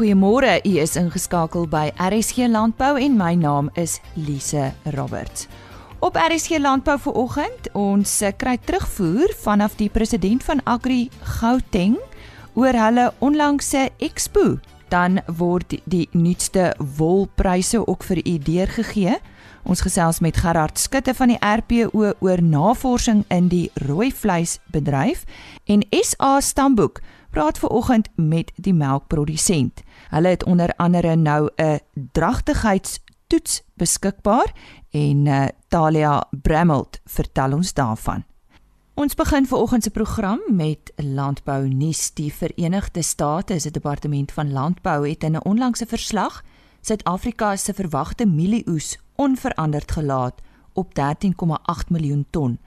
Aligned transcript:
Goeiemôre, 0.00 0.62
u 0.64 0.78
is 0.80 0.94
ingeskakel 0.96 1.66
by 1.68 1.90
RSG 2.00 2.46
Landbou 2.48 2.96
en 2.96 3.18
my 3.20 3.34
naam 3.36 3.66
is 3.76 3.98
Lise 4.16 4.70
Roberts. 4.96 5.44
Op 6.00 6.16
RSG 6.16 6.56
Landbou 6.56 6.94
vir 7.04 7.18
oggend, 7.20 7.68
ons 7.76 8.14
eh, 8.24 8.32
kry 8.32 8.54
terugvoer 8.64 9.34
vanaf 9.42 9.76
die 9.76 9.90
president 9.92 10.40
van 10.46 10.64
Agri 10.64 11.10
Gauteng 11.42 11.98
oor 12.56 12.80
hulle 12.80 13.10
onlangse 13.20 13.90
expo. 14.00 14.56
Dan 14.88 15.20
word 15.36 15.76
die 15.84 16.06
nuutste 16.16 16.70
wolpryse 16.96 17.84
ook 17.84 18.08
vir 18.08 18.24
u 18.24 18.38
deurgegee. 18.48 19.20
Ons 19.68 19.84
gesels 19.84 20.24
met 20.24 20.40
Gerard 20.40 20.80
Skutte 20.80 21.12
van 21.12 21.34
die 21.34 21.40
RPO 21.44 22.14
oor 22.24 22.40
navorsing 22.40 23.26
in 23.28 23.52
die 23.52 23.68
rooi 23.84 24.08
vleisbedryf 24.08 25.28
en 25.68 25.84
SA 25.92 26.38
Stamboek 26.40 27.04
praat 27.30 27.58
ver 27.58 27.68
oggend 27.68 28.08
met 28.16 28.50
die 28.56 28.74
melkprodusent. 28.74 29.84
Hulle 30.10 30.28
het 30.28 30.44
onder 30.44 30.72
andere 30.76 31.16
nou 31.16 31.50
'n 31.56 31.78
dragtigheidstoets 32.12 33.62
beskikbaar 33.74 34.52
en 34.90 35.26
uh, 35.26 35.44
Talia 35.68 36.24
Bramelt 36.30 37.00
vertel 37.04 37.52
ons 37.52 37.74
daarvan. 37.74 38.24
Ons 38.94 39.14
begin 39.14 39.46
ver 39.46 39.58
oggend 39.58 39.82
se 39.82 39.90
program 39.90 40.40
met 40.48 40.92
landbou 40.96 41.68
nuus. 41.68 42.10
Die 42.14 42.32
Verenigde 42.32 43.02
State 43.02 43.58
se 43.58 43.70
Departement 43.70 44.32
van 44.32 44.52
Landbou 44.52 45.08
het 45.08 45.22
in 45.22 45.32
'n 45.32 45.44
onlangse 45.44 45.86
verslag 45.86 46.42
Suid-Afrika 46.80 47.56
se 47.56 47.74
verwagte 47.74 48.26
mielieoes 48.26 48.98
onveranderd 49.16 49.92
gelaat 49.92 50.40
op 50.72 50.94
13,8 50.94 51.88
miljoen 51.88 52.26
ton. 52.30 52.58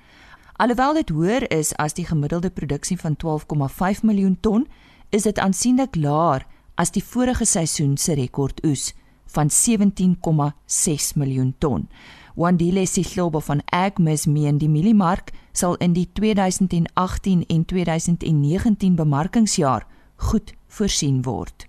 Alhoewel 0.54 0.94
dit 0.94 1.10
hoër 1.10 1.52
is 1.52 1.76
as 1.76 1.94
die 1.94 2.06
gemiddelde 2.06 2.50
produksie 2.50 3.00
van 3.00 3.16
12,5 3.18 4.02
miljoen 4.02 4.38
ton, 4.40 4.68
is 5.10 5.22
dit 5.22 5.40
aansienlik 5.40 5.96
laer 5.96 6.46
as 6.76 6.92
die 6.92 7.04
vorige 7.04 7.46
seisoen 7.46 7.98
se 7.98 8.14
rekordoes 8.14 8.94
van 9.34 9.50
17,6 9.50 11.16
miljoen 11.16 11.54
ton. 11.58 11.88
Wandile 12.36 12.86
Sihlobo 12.86 13.40
van 13.40 13.62
Agmis 13.66 14.26
meen 14.26 14.58
die 14.58 14.70
mieliemark 14.70 15.32
sal 15.54 15.76
in 15.76 15.94
die 15.94 16.08
2018 16.14 17.46
en 17.48 17.66
2019 17.66 18.96
bemarkingsjaar 18.96 19.86
goed 20.16 20.54
voorsien 20.68 21.22
word. 21.22 21.68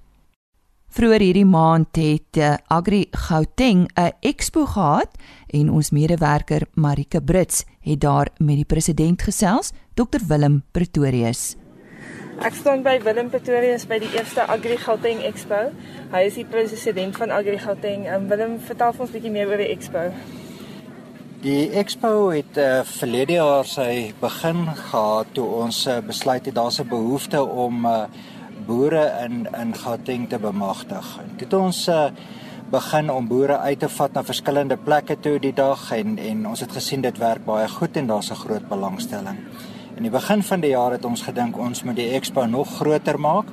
Vroeger 0.94 1.24
hierdie 1.26 1.48
maand 1.48 1.98
het 1.98 2.38
uh, 2.38 2.54
Agri 2.70 3.08
Gauteng 3.10 3.88
'n 3.98 4.12
expo 4.20 4.64
gehad 4.66 5.10
en 5.50 5.70
ons 5.70 5.90
medewerker 5.90 6.68
Marike 6.74 7.20
Brits 7.20 7.64
het 7.80 8.00
daar 8.00 8.30
met 8.38 8.56
die 8.56 8.64
president 8.64 9.22
gesels, 9.22 9.72
Dr 9.94 10.22
Willem 10.26 10.62
Pretorius. 10.70 11.56
Ek 12.42 12.56
staan 12.58 12.82
by 12.82 12.96
Willem 13.04 13.28
Pretorius 13.30 13.84
by 13.86 14.00
die 14.02 14.08
eerste 14.16 14.42
Agri 14.50 14.74
Gauteng 14.80 15.20
Expo. 15.22 15.68
Hy 16.10 16.22
is 16.26 16.34
die 16.34 16.44
president 16.44 17.14
van 17.14 17.30
Agri 17.30 17.60
Gauteng. 17.62 18.08
Um, 18.10 18.26
Willem, 18.28 18.56
vertel 18.58 18.90
ons 18.98 19.10
'n 19.10 19.14
bietjie 19.14 19.30
meer 19.30 19.46
oor 19.46 19.60
die 19.62 19.70
expo. 19.70 20.10
Die 21.44 21.70
expo 21.70 22.30
het 22.34 22.58
uh, 22.58 22.82
verlede 22.82 23.38
jaar 23.38 23.64
sy 23.64 24.12
begin 24.20 24.66
gehad 24.66 25.30
toe 25.32 25.46
ons 25.46 25.86
uh, 25.86 26.00
besluit 26.02 26.46
het 26.46 26.54
daar's 26.54 26.80
'n 26.80 26.88
behoefte 26.88 27.44
om 27.44 27.86
uh, 27.86 28.04
boere 28.66 29.04
in 29.24 29.46
in 29.54 29.74
Gauteng 29.74 30.28
te 30.28 30.38
bemagtig. 30.38 31.20
Dit 31.38 31.52
ons 31.52 31.88
uh, 31.88 32.10
begin 32.70 33.10
om 33.10 33.28
boere 33.28 33.58
uit 33.58 33.78
te 33.78 33.88
vat 33.88 34.12
na 34.12 34.24
verskillende 34.24 34.76
plekke 34.76 35.20
toe 35.20 35.38
die 35.38 35.54
dag 35.54 35.92
en 35.92 36.18
en 36.18 36.46
ons 36.46 36.60
het 36.60 36.72
gesien 36.72 37.00
dit 37.00 37.18
werk 37.18 37.44
baie 37.44 37.68
goed 37.68 37.96
en 37.96 38.06
daar's 38.06 38.30
'n 38.30 38.42
groot 38.42 38.68
belangstelling. 38.68 39.38
In 39.94 40.02
die 40.02 40.10
begin 40.10 40.42
van 40.42 40.60
die 40.60 40.72
jaar 40.72 40.90
het 40.90 41.04
ons 41.06 41.22
gedink 41.22 41.58
ons 41.58 41.84
moet 41.86 41.94
die 41.94 42.08
expo 42.16 42.42
nog 42.50 42.70
groter 42.80 43.14
maak 43.20 43.50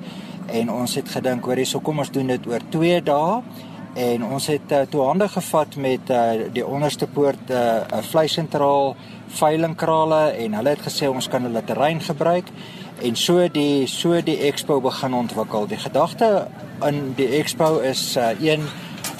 en 0.49 0.71
ons 0.73 0.95
het 0.97 1.09
gedink 1.13 1.45
hoor 1.45 1.59
hierso 1.61 1.79
kom 1.85 2.01
ons 2.01 2.09
doen 2.09 2.31
dit 2.33 2.47
oor 2.49 2.63
2 2.73 3.01
dae 3.05 3.35
en 4.01 4.25
ons 4.25 4.47
het 4.49 4.73
uh, 4.73 4.79
toe 4.89 5.03
hande 5.05 5.27
gevat 5.29 5.77
met 5.77 6.09
uh, 6.09 6.47
die 6.55 6.65
onderste 6.65 7.05
poort 7.07 7.45
'n 7.49 7.53
uh, 7.53 8.01
vleisentraal 8.09 8.95
veilingkrale 9.27 10.21
en 10.31 10.57
hulle 10.57 10.73
het 10.73 10.81
gesê 10.87 11.11
ons 11.11 11.27
kan 11.29 11.45
hulle 11.45 11.63
terrein 11.63 12.01
gebruik 12.01 12.49
en 13.01 13.15
so 13.15 13.47
die 13.47 13.85
so 13.87 14.21
die 14.21 14.39
expo 14.49 14.81
begin 14.81 15.13
ontwikkel. 15.13 15.67
Die 15.67 15.77
gedagte 15.77 16.47
in 16.87 17.13
die 17.15 17.29
expo 17.37 17.77
is 17.79 18.17
uh, 18.17 18.33
een 18.41 18.65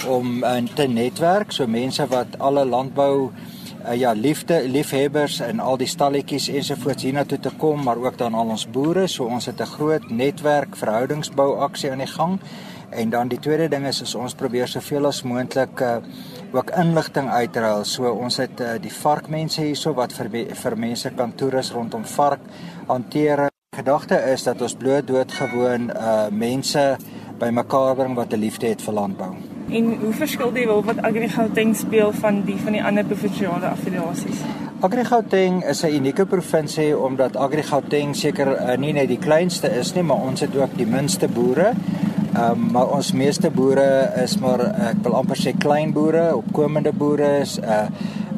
om 0.08 0.44
uh, 0.44 0.58
te 0.74 0.88
netwerk, 0.88 1.52
so 1.52 1.68
mense 1.68 2.08
wat 2.08 2.40
alle 2.40 2.66
landbou 2.66 3.30
uh, 3.30 3.51
ja, 3.94 4.12
liefde 4.14 4.62
liefhebbers 4.68 5.40
en 5.40 5.60
al 5.60 5.78
die 5.78 5.88
stalletjies 5.88 6.50
ensovoorts 6.50 7.04
hiernatoe 7.04 7.40
te 7.40 7.52
kom, 7.58 7.84
maar 7.84 7.98
ook 7.98 8.18
dan 8.18 8.34
al 8.34 8.54
ons 8.54 8.68
boere, 8.70 9.08
so 9.08 9.26
ons 9.26 9.46
het 9.46 9.62
'n 9.62 9.74
groot 9.76 10.10
netwerk 10.10 10.76
verhoudingsbou 10.76 11.58
aksie 11.60 11.92
aan 11.92 12.04
die 12.04 12.08
gang. 12.08 12.40
En 12.90 13.10
dan 13.10 13.28
die 13.28 13.40
tweede 13.40 13.68
ding 13.68 13.86
is, 13.88 14.02
is 14.02 14.16
ons 14.16 14.34
probeer 14.34 14.68
soveel 14.68 15.06
as 15.06 15.22
moontlik 15.24 15.80
uh, 15.80 15.96
ook 16.52 16.72
inligting 16.76 17.30
uitruil. 17.30 17.86
So 17.88 18.12
ons 18.12 18.38
het 18.38 18.60
uh, 18.60 18.74
die 18.82 18.92
varkmense 18.92 19.62
hierso 19.62 19.94
wat 19.94 20.14
vir 20.14 20.30
vir 20.64 20.78
mense 20.78 21.12
kan 21.16 21.36
toerus 21.36 21.72
rondom 21.72 22.06
vark 22.06 22.44
hanteer. 22.88 23.48
Gedagte 23.76 24.20
is 24.34 24.44
dat 24.44 24.62
ons 24.62 24.76
bloot 24.76 25.08
doodgewoon 25.08 25.90
uh 25.96 26.28
mense 26.30 26.98
bymekaar 27.40 27.96
bring 27.96 28.16
wat 28.16 28.34
'n 28.34 28.44
liefde 28.44 28.68
het 28.68 28.82
vir 28.82 28.94
landbou. 28.94 29.51
En 29.70 29.98
hoe 30.02 30.14
verskil 30.14 30.52
die 30.52 30.66
wil 30.66 30.84
wat 30.84 31.02
Agri 31.02 31.30
Gauteng 31.30 31.76
speel 31.76 32.12
van 32.12 32.42
die 32.46 32.58
van 32.58 32.72
die 32.72 32.84
ander 32.84 33.06
provinsiale 33.06 33.66
affiliasies? 33.66 34.42
Agri 34.82 35.04
Gauteng 35.06 35.64
is 35.64 35.84
'n 35.84 35.94
unieke 35.96 36.26
provinsie 36.26 36.98
omdat 36.98 37.38
Agri 37.38 37.64
Gauteng 37.64 38.16
seker 38.16 38.48
uh, 38.48 38.78
nie 38.78 38.94
net 38.94 39.08
die 39.08 39.20
kleinste 39.20 39.70
is 39.70 39.94
nie, 39.94 40.04
maar 40.04 40.18
ons 40.18 40.40
het 40.40 40.56
ook 40.56 40.78
die 40.78 40.88
minste 40.88 41.28
boere. 41.28 41.74
Ehm 42.34 42.52
um, 42.52 42.72
maar 42.72 42.88
ons 42.88 43.12
meeste 43.12 43.50
boere 43.52 44.12
is 44.24 44.38
maar 44.40 44.60
ek 44.90 45.04
wil 45.04 45.16
amper 45.16 45.38
sê 45.38 45.54
klein 45.58 45.94
boere, 45.94 46.36
opkomende 46.36 46.92
boere 46.94 47.40
is 47.42 47.60
uh 47.60 47.86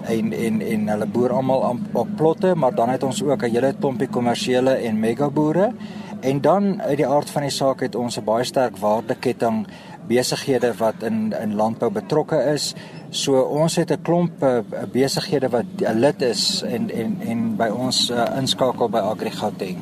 en 0.03 0.33
en 0.33 0.61
en 0.61 0.87
hulle 0.87 1.05
boer 1.05 1.31
almal 1.31 1.77
op 1.93 2.07
plotte, 2.15 2.55
maar 2.55 2.75
dan 2.75 2.89
het 2.89 3.03
ons 3.03 3.23
ook 3.23 3.43
'n 3.43 3.49
hele 3.49 3.73
klompie 3.79 4.07
kommersiële 4.07 4.71
en 4.71 4.99
mega 4.99 5.29
boere. 5.29 5.71
En 6.19 6.41
dan 6.41 6.81
uit 6.81 6.97
die 6.97 7.07
aard 7.07 7.29
van 7.29 7.41
die 7.41 7.51
saak 7.51 7.79
het 7.79 7.95
ons 7.95 8.17
'n 8.17 8.23
baie 8.23 8.43
sterk 8.43 8.77
waardeketting 8.77 9.67
besighede 10.07 10.73
wat 10.77 11.03
in 11.03 11.33
in 11.41 11.55
landbou 11.55 11.91
betrokke 11.91 12.39
is. 12.53 12.73
So 13.09 13.41
ons 13.41 13.75
het 13.75 13.91
'n 13.91 14.01
klomp 14.01 14.43
uh, 14.43 14.59
besighede 14.91 15.49
wat 15.49 15.65
'n 15.79 15.99
lid 15.99 16.21
is 16.21 16.63
en 16.65 16.89
en 16.89 17.17
en 17.21 17.55
by 17.55 17.69
ons 17.69 18.09
uh, 18.09 18.37
inskakel 18.37 18.89
by 18.89 18.99
Agri 18.99 19.31
Gauteng. 19.31 19.77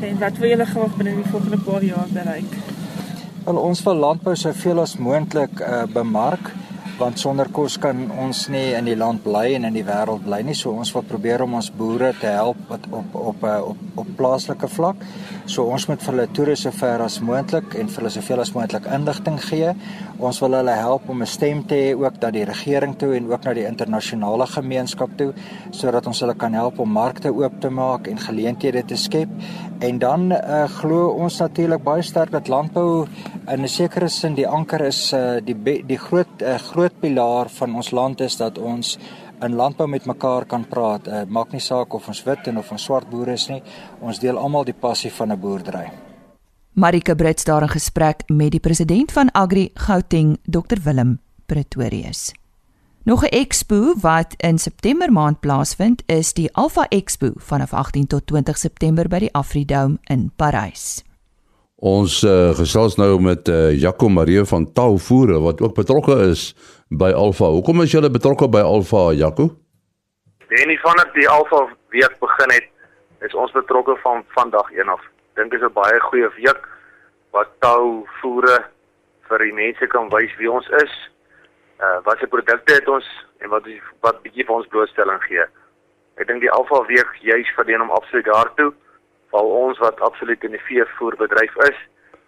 En 0.00 0.18
wat 0.18 0.38
wil 0.38 0.48
julle 0.48 0.66
graag 0.66 0.96
binne 0.96 1.14
die 1.14 1.30
volgende 1.30 1.58
paar 1.58 1.84
jaar 1.84 2.06
bereik? 2.12 2.52
Wel 3.44 3.56
ons 3.56 3.82
wil 3.82 3.94
landbou 3.94 4.34
soveel 4.36 4.80
as 4.80 4.96
moontlik 4.96 5.60
uh, 5.60 5.82
bemark 5.92 6.52
want 7.02 7.18
sonder 7.18 7.48
kos 7.50 7.78
kan 7.82 8.04
ons 8.22 8.44
nie 8.52 8.76
in 8.78 8.86
die 8.86 8.96
land 8.98 9.24
bly 9.24 9.56
en 9.56 9.66
in 9.66 9.74
die 9.74 9.84
wêreld 9.86 10.22
bly 10.22 10.38
nie. 10.46 10.54
So 10.54 10.70
ons 10.78 10.92
wil 10.94 11.02
probeer 11.06 11.42
om 11.42 11.56
ons 11.58 11.70
boere 11.74 12.12
te 12.20 12.30
help 12.30 12.60
wat 12.70 12.86
op 12.94 13.16
op 13.18 13.42
eh, 13.48 13.58
op 13.72 13.80
op, 14.02 14.12
plaaslike 14.18 14.68
vlak. 14.70 15.02
So 15.50 15.66
ons 15.74 15.88
moet 15.90 16.00
vir 16.02 16.12
hulle 16.12 16.26
toeriste 16.36 16.70
so 16.70 16.78
ver 16.78 17.02
as 17.02 17.18
moontlik 17.24 17.74
en 17.78 17.90
vir 17.90 18.02
hulle 18.02 18.12
soveel 18.14 18.42
as 18.44 18.52
moontlik 18.54 18.86
inligting 18.94 19.40
gee. 19.48 19.72
Ons 20.22 20.38
wil 20.44 20.54
hulle 20.58 20.76
help 20.78 21.08
om 21.10 21.22
'n 21.22 21.26
stem 21.26 21.64
te 21.66 21.74
hê 21.74 21.90
ook 21.98 22.20
dat 22.20 22.32
die 22.32 22.44
regering 22.44 22.94
toe 22.98 23.16
en 23.16 23.26
ook 23.32 23.44
na 23.44 23.54
die 23.54 23.66
internasionale 23.66 24.46
gemeenskap 24.46 25.10
toe 25.16 25.32
sodat 25.70 26.06
ons 26.06 26.20
hulle 26.20 26.34
kan 26.34 26.54
help 26.54 26.78
om 26.78 26.88
markte 26.88 27.34
oop 27.34 27.60
te 27.60 27.70
maak 27.70 28.06
en 28.06 28.18
geleenthede 28.18 28.84
te 28.84 28.96
skep. 28.96 29.28
En 29.80 29.98
dan 29.98 30.32
uh, 30.32 30.64
glo 30.64 31.08
ons 31.08 31.38
natuurlik 31.38 31.82
baie 31.82 32.02
sterk 32.02 32.30
dat 32.30 32.48
landbou 32.48 33.06
in 33.48 33.62
'n 33.62 33.68
sekere 33.68 34.08
sin 34.08 34.34
die 34.34 34.46
anker 34.46 34.80
is 34.80 35.12
uh, 35.12 35.40
die 35.44 35.82
die 35.86 35.98
groot 35.98 36.42
uh, 36.42 36.54
groot 36.54 36.91
pilaar 37.00 37.48
van 37.48 37.74
ons 37.74 37.90
land 37.90 38.20
is 38.20 38.36
dat 38.36 38.58
ons 38.58 38.98
in 39.42 39.54
landbou 39.54 39.88
met 39.88 40.04
mekaar 40.06 40.44
kan 40.46 40.64
praat. 40.68 41.08
Uh, 41.08 41.22
maak 41.28 41.52
nie 41.52 41.60
saak 41.60 41.94
of 41.94 42.08
ons 42.08 42.22
wit 42.24 42.46
en 42.46 42.58
of 42.58 42.70
ons 42.70 42.82
swart 42.82 43.10
boere 43.10 43.32
is 43.32 43.48
nie. 43.48 43.62
Ons 44.00 44.18
deel 44.22 44.38
almal 44.38 44.64
die 44.64 44.76
passie 44.76 45.12
van 45.12 45.32
'n 45.32 45.40
boerdery. 45.40 45.90
Marika 46.74 47.14
Brits 47.14 47.44
daar 47.44 47.62
in 47.62 47.68
gesprek 47.68 48.22
met 48.26 48.50
die 48.50 48.60
president 48.60 49.12
van 49.12 49.30
Agri 49.32 49.70
Gauteng, 49.74 50.38
Dr 50.44 50.80
Willem 50.82 51.20
Pretorius. 51.46 52.32
Nog 53.04 53.22
'n 53.24 53.28
expo 53.28 53.94
wat 54.00 54.34
in 54.36 54.58
September 54.58 55.12
maand 55.12 55.40
plaasvind, 55.40 56.02
is 56.06 56.32
die 56.32 56.54
Alpha 56.54 56.86
Expo 56.88 57.30
vanaf 57.36 57.72
18 57.72 58.06
tot 58.06 58.26
20 58.26 58.58
September 58.58 59.08
by 59.08 59.18
die 59.18 59.32
Afridome 59.32 59.98
in 60.04 60.30
Parys. 60.36 61.02
Ons 61.82 62.20
uh, 62.22 62.52
gesels 62.54 62.94
nou 62.94 63.16
met 63.18 63.48
uh, 63.50 63.72
Jaco 63.74 64.06
Marie 64.06 64.44
van 64.46 64.68
Tauvoere 64.70 65.40
wat 65.42 65.58
ook 65.64 65.74
betrokke 65.74 66.14
is 66.28 66.52
by 66.94 67.10
Alpha. 67.10 67.48
Hoekom 67.50 67.82
is 67.82 67.90
jy 67.90 68.06
betrokke 68.06 68.46
by 68.46 68.60
Alpha, 68.62 69.08
Jaco? 69.18 69.48
En 70.46 70.68
nie 70.70 70.78
vanaf 70.78 71.10
die 71.16 71.26
Alpha 71.26 71.64
week 71.90 72.14
begin 72.22 72.54
het, 72.54 72.68
is 73.26 73.34
ons 73.34 73.50
betrokke 73.56 73.96
van 74.04 74.22
vandag 74.36 74.70
1 74.70 74.92
af. 74.94 75.02
Dink 75.34 75.56
is 75.58 75.64
'n 75.66 75.74
baie 75.74 75.98
goeie 76.06 76.30
week 76.38 76.62
wat 77.34 77.50
Tauvoere 77.58 78.62
vir 79.26 79.38
die 79.38 79.52
mense 79.52 79.86
kan 79.86 80.06
wys 80.14 80.30
wie 80.38 80.50
ons 80.50 80.68
is. 80.84 80.94
Uh 81.82 81.98
wat 82.06 82.18
se 82.18 82.30
produkte 82.30 82.78
het 82.78 82.88
ons 82.88 83.08
en 83.42 83.50
wat 83.50 83.66
is 83.66 83.82
wat 84.06 84.22
bietjie 84.22 84.46
vir 84.46 84.54
ons 84.54 84.70
blootstelling 84.70 85.22
gee. 85.26 85.42
Ek 86.14 86.26
dink 86.30 86.46
die 86.46 86.54
Alpha 86.54 86.86
week 86.86 87.10
juis 87.26 87.50
verdien 87.58 87.82
om 87.82 87.90
absoluut 87.90 88.30
daartoe 88.30 88.70
val 89.32 89.48
ons 89.64 89.78
wat 89.78 90.00
absoluut 90.00 90.44
in 90.44 90.54
die 90.56 90.66
veevoerbedryf 90.68 91.56
is, 91.68 91.80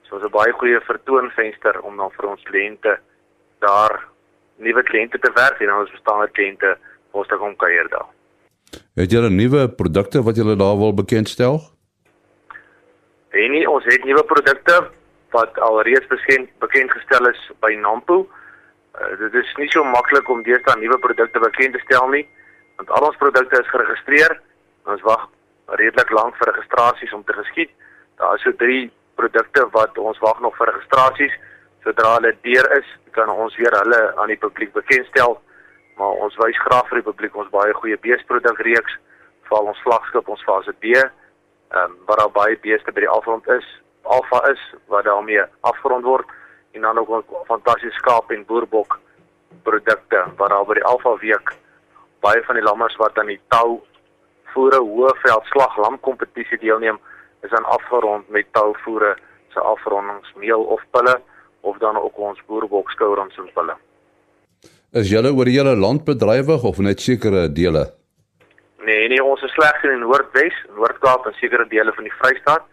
So 0.09 0.17
ons 0.17 0.25
'n 0.25 0.31
baie 0.31 0.53
goeie 0.53 0.81
vertoonvenster 0.81 1.81
om 1.81 1.97
dan 1.97 2.11
vir 2.17 2.27
ons 2.29 2.43
kliënte 2.43 2.99
daar 3.65 4.05
nuwe 4.57 4.83
kliënte 4.83 5.19
te 5.19 5.31
werf 5.35 5.61
en 5.61 5.73
ons 5.73 5.91
bestaande 5.91 6.29
kliënte 6.37 6.77
ons 7.13 7.29
te 7.29 7.37
kom 7.37 7.57
kuier 7.57 7.89
daar. 7.89 8.11
Het 8.97 9.11
julle 9.11 9.31
nuwe 9.31 9.69
produkte 9.69 10.23
wat 10.23 10.37
julle 10.37 10.57
daar 10.57 10.77
wil 10.77 10.95
bekendstel? 10.95 11.61
En 13.31 13.51
nie, 13.51 13.67
ons 13.71 13.85
het 13.85 14.05
nuwe 14.05 14.25
produkte 14.25 14.91
wat 15.31 15.59
alreeds 15.59 16.07
bekend 16.07 16.51
bekend 16.59 16.91
gestel 16.91 17.27
is 17.27 17.51
by 17.61 17.75
Nampo. 17.75 18.29
Uh, 18.95 19.19
dit 19.19 19.35
is 19.35 19.55
nie 19.57 19.69
so 19.69 19.85
maklik 19.85 20.29
om 20.29 20.43
deesdae 20.43 20.79
nuwe 20.79 20.99
produkte 20.99 21.41
bekend 21.41 21.75
te 21.75 21.81
stel 21.81 22.09
nie, 22.09 22.29
want 22.77 22.91
al 22.91 23.09
ons 23.09 23.17
produkte 23.17 23.61
is 23.61 23.73
geregistreer. 23.73 24.41
Ons 24.87 25.03
wag 25.03 25.29
redelik 25.67 26.11
lank 26.11 26.37
vir 26.37 26.53
registrasies 26.53 27.13
om 27.13 27.25
te 27.25 27.33
geskied. 27.33 27.71
Daar 28.17 28.35
is 28.35 28.43
so 28.43 28.53
3 28.53 28.91
produkte 29.15 29.67
wat 29.73 29.99
ons 29.99 30.19
wag 30.19 30.41
nog 30.41 30.57
vir 30.57 30.73
registrasies. 30.73 31.35
Sodra 31.85 32.15
hulle 32.17 32.37
deur 32.43 32.71
is, 32.79 32.87
kan 33.11 33.29
ons 33.29 33.57
weer 33.57 33.75
hulle 33.83 34.01
aan 34.17 34.33
die 34.33 34.41
publiek 34.41 34.73
bekendstel. 34.73 35.41
Maar 35.97 36.21
ons 36.27 36.37
wys 36.37 36.59
graag 36.59 36.89
vir 36.89 37.01
die 37.01 37.09
publiek 37.11 37.37
ons 37.37 37.51
baie 37.51 37.73
goeie 37.73 37.99
beesprodukreeks, 38.03 38.99
veral 39.49 39.71
ons 39.71 39.83
vlaggenskap, 39.87 40.29
ons 40.29 40.47
fase 40.49 40.73
B, 40.83 40.95
ehm 40.95 41.85
um, 41.85 41.97
waar 42.07 42.25
daar 42.25 42.35
baie 42.35 42.59
beeste 42.63 42.93
by 42.93 43.05
die 43.05 43.11
afrond 43.11 43.47
is, 43.49 43.67
alfa 44.05 44.41
is 44.51 44.61
wat 44.87 45.05
daarmee 45.05 45.43
afgerond 45.61 46.05
word 46.05 46.27
en 46.75 46.81
dan 46.81 46.99
ook 46.99 47.09
'n 47.11 47.25
fantastiese 47.47 47.97
skaap 47.97 48.31
en 48.31 48.45
boerbok 48.45 49.01
produkte 49.63 50.25
wat 50.37 50.51
daar 50.51 50.67
by 50.67 50.75
die 50.75 50.85
alfa 50.85 51.17
week 51.17 51.53
baie 52.21 52.43
van 52.45 52.55
die 52.55 52.65
lammers 52.65 52.97
wat 52.97 53.19
aan 53.19 53.27
die 53.27 53.41
tou 53.49 53.83
voere 54.55 54.81
hoëveld 54.81 55.51
slag 55.53 55.77
lam 55.83 55.99
kompetisie 56.01 56.59
deelneem 56.63 56.99
is 57.45 57.51
dan 57.51 57.67
afgerond 57.77 58.29
met 58.31 58.47
touvoere 58.57 59.15
se 59.53 59.61
afrondingsmeel 59.61 60.63
of 60.77 60.83
pille 60.91 61.17
of 61.61 61.79
dan 61.79 61.97
ook 61.97 62.19
ons 62.19 62.41
boerbok 62.47 62.91
skourons 62.91 63.37
en 63.39 63.51
pille. 63.55 63.77
Is 65.01 65.11
julle 65.11 65.33
oor 65.35 65.49
die 65.51 65.57
hele 65.59 65.75
land 65.77 66.05
bedrywig 66.07 66.63
of 66.71 66.79
net 66.79 67.01
sekere 67.03 67.49
dele? 67.53 67.87
Nee, 68.85 69.09
nee, 69.09 69.23
ons 69.23 69.43
is 69.43 69.55
slegs 69.57 69.87
in 69.87 69.95
die 69.95 70.03
Noordwes, 70.03 70.57
Noord-Kaap 70.77 71.27
en 71.27 71.37
sekere 71.41 71.65
dele 71.71 71.93
van 71.97 72.05
die 72.05 72.13
Vrystaat 72.19 72.67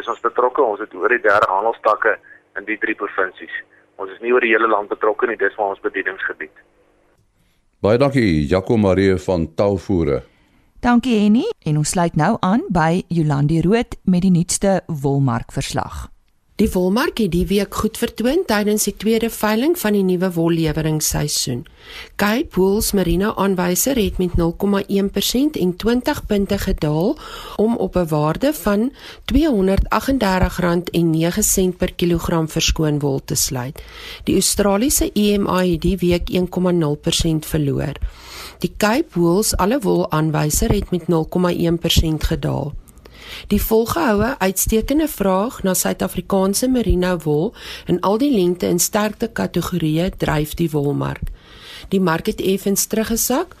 is 0.00 0.08
ons 0.08 0.22
betrokke. 0.24 0.64
Ons 0.64 0.80
het 0.80 0.94
oor 0.96 1.12
die 1.12 1.20
30 1.26 1.52
handelstakke 1.52 2.16
in 2.58 2.66
die 2.68 2.78
drie 2.80 2.96
provinsies. 2.96 3.54
Ons 4.00 4.14
is 4.14 4.22
nie 4.24 4.32
oor 4.32 4.44
die 4.44 4.54
hele 4.54 4.70
land 4.70 4.90
betrokke 4.90 5.28
nie, 5.28 5.36
dis 5.36 5.54
waar 5.58 5.74
ons 5.74 5.84
bedieningsgebied. 5.84 6.64
Baie 7.84 8.00
dankie 8.00 8.46
Jaco 8.50 8.78
Marie 8.80 9.18
van 9.22 9.46
Tauvoere. 9.58 10.22
Dankie 10.78 11.16
Henny 11.18 11.42
en 11.66 11.74
ons 11.80 11.90
sluit 11.90 12.14
nou 12.14 12.36
aan 12.46 12.60
by 12.70 13.02
Jolandi 13.10 13.58
Rood 13.66 13.96
met 14.06 14.22
die 14.22 14.30
nuutste 14.30 14.86
wolmark 14.86 15.50
verslag. 15.50 16.06
Die 16.58 16.68
wolmark 16.70 17.18
het 17.18 17.32
die 17.34 17.46
week 17.50 17.74
goed 17.74 17.98
vertoon 17.98 18.46
tydens 18.46 18.86
die 18.86 18.94
tweede 18.94 19.26
veiling 19.30 19.78
van 19.78 19.92
die 19.94 20.02
nuwe 20.06 20.32
wolleweringsseisoen. 20.36 21.66
Cape 22.18 22.48
Wools 22.54 22.92
Merino 22.94 23.34
aanwyser 23.34 23.96
het 23.98 24.18
met 24.22 24.30
0,1% 24.38 25.58
en 25.58 25.76
20 25.82 26.26
punte 26.30 26.58
gedaal 26.58 27.18
om 27.56 27.76
op 27.76 27.96
'n 27.96 28.08
waarde 28.14 28.54
van 28.54 28.92
R238,09 29.26 31.76
per 31.76 31.94
kilogram 31.94 32.48
verskoon 32.48 32.98
wol 32.98 33.20
te 33.24 33.34
sluit. 33.34 33.82
Die 34.24 34.34
Australiese 34.34 35.10
EMA 35.12 35.64
het 35.64 35.82
die 35.82 35.96
week 35.96 36.30
1,0% 36.30 37.46
verloor. 37.46 37.92
Die 38.58 38.72
Cape 38.76 39.14
Wools 39.14 39.52
alle 39.56 39.78
wol 39.78 40.10
aanwyser 40.10 40.72
het 40.74 40.90
met 40.90 41.06
0,1% 41.06 42.26
gedaal. 42.30 42.72
Die 43.46 43.60
volgehoue 43.62 44.34
uitstekende 44.38 45.08
vraag 45.08 45.62
na 45.62 45.74
Suid-Afrikaanse 45.74 46.68
merino 46.68 47.12
wol 47.22 47.52
in 47.86 48.00
al 48.00 48.18
die 48.18 48.32
lengte 48.34 48.66
en 48.66 48.80
sterkte 48.82 49.28
kategorieë 49.28 50.10
dryf 50.16 50.56
die 50.58 50.70
wolmark. 50.70 51.30
Die 51.88 52.00
mark 52.00 52.26
het 52.26 52.40
effens 52.40 52.86
teruggesak 52.86 53.54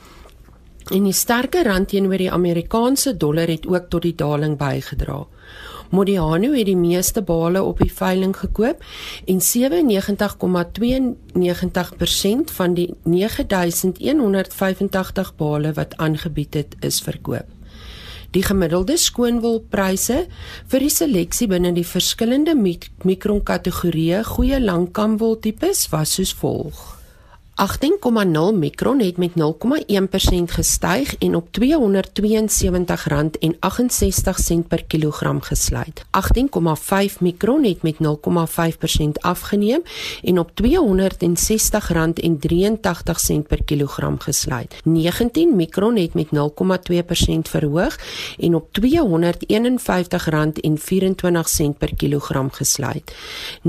en 0.90 1.04
die 1.04 1.14
sterker 1.14 1.68
rand 1.68 1.92
teenoor 1.92 2.18
die 2.18 2.32
Amerikaanse 2.32 3.16
dollar 3.16 3.46
het 3.46 3.66
ook 3.68 3.90
tot 3.92 4.02
die 4.02 4.14
daling 4.16 4.56
bygedra. 4.58 5.20
Modiano 5.90 6.52
het 6.52 6.66
die 6.68 6.76
meeste 6.76 7.22
bale 7.22 7.62
op 7.64 7.78
die 7.80 7.92
veiling 7.92 8.36
gekoop 8.36 8.82
en 9.24 9.40
97,92% 9.40 9.46
van 12.58 12.74
die 12.74 12.94
9185 13.04 15.36
bale 15.36 15.72
wat 15.72 15.96
aangebied 15.96 16.54
het, 16.54 16.76
is 16.80 17.00
verkoop. 17.00 17.46
Die 18.36 18.42
gemiddelde 18.44 18.98
skoonwolpryse 19.00 20.26
vir 20.68 20.84
die 20.84 20.92
seleksie 20.92 21.48
binne 21.48 21.72
die 21.72 21.86
verskillende 21.88 22.52
mikron 22.58 23.40
kategorieë 23.40 24.20
goeie 24.28 24.60
langkamwol 24.60 25.40
tipes 25.40 25.88
was 25.94 26.12
soos 26.18 26.36
volg: 26.36 26.97
18,0 27.58 27.66
mikron 28.54 29.00
het 29.00 29.16
met 29.16 29.30
0,1% 29.30 29.34
gestyg 30.44 31.16
en 31.18 31.34
op 31.34 31.48
R272,68 31.60 31.66
per 34.68 34.84
kilogram 34.84 35.40
gesluit. 35.40 36.04
18,5 36.04 36.10
mikron 37.20 37.64
het 37.64 37.82
met 37.82 37.94
0,5% 37.94 38.00
afgeneem 39.20 39.82
en 40.22 40.38
op 40.38 40.50
R260,83 40.50 40.58
per 43.46 43.64
kilogram 43.64 44.18
gesluit. 44.18 44.74
19 44.84 45.56
mikron 45.56 45.96
het 45.96 46.14
met 46.14 46.26
0,2% 46.26 46.32
verhoog 47.42 47.98
en 48.38 48.54
op 48.54 48.68
R251,24 48.80 48.86
per 51.78 51.94
kilogram 51.96 52.50
gesluit. 52.50 53.14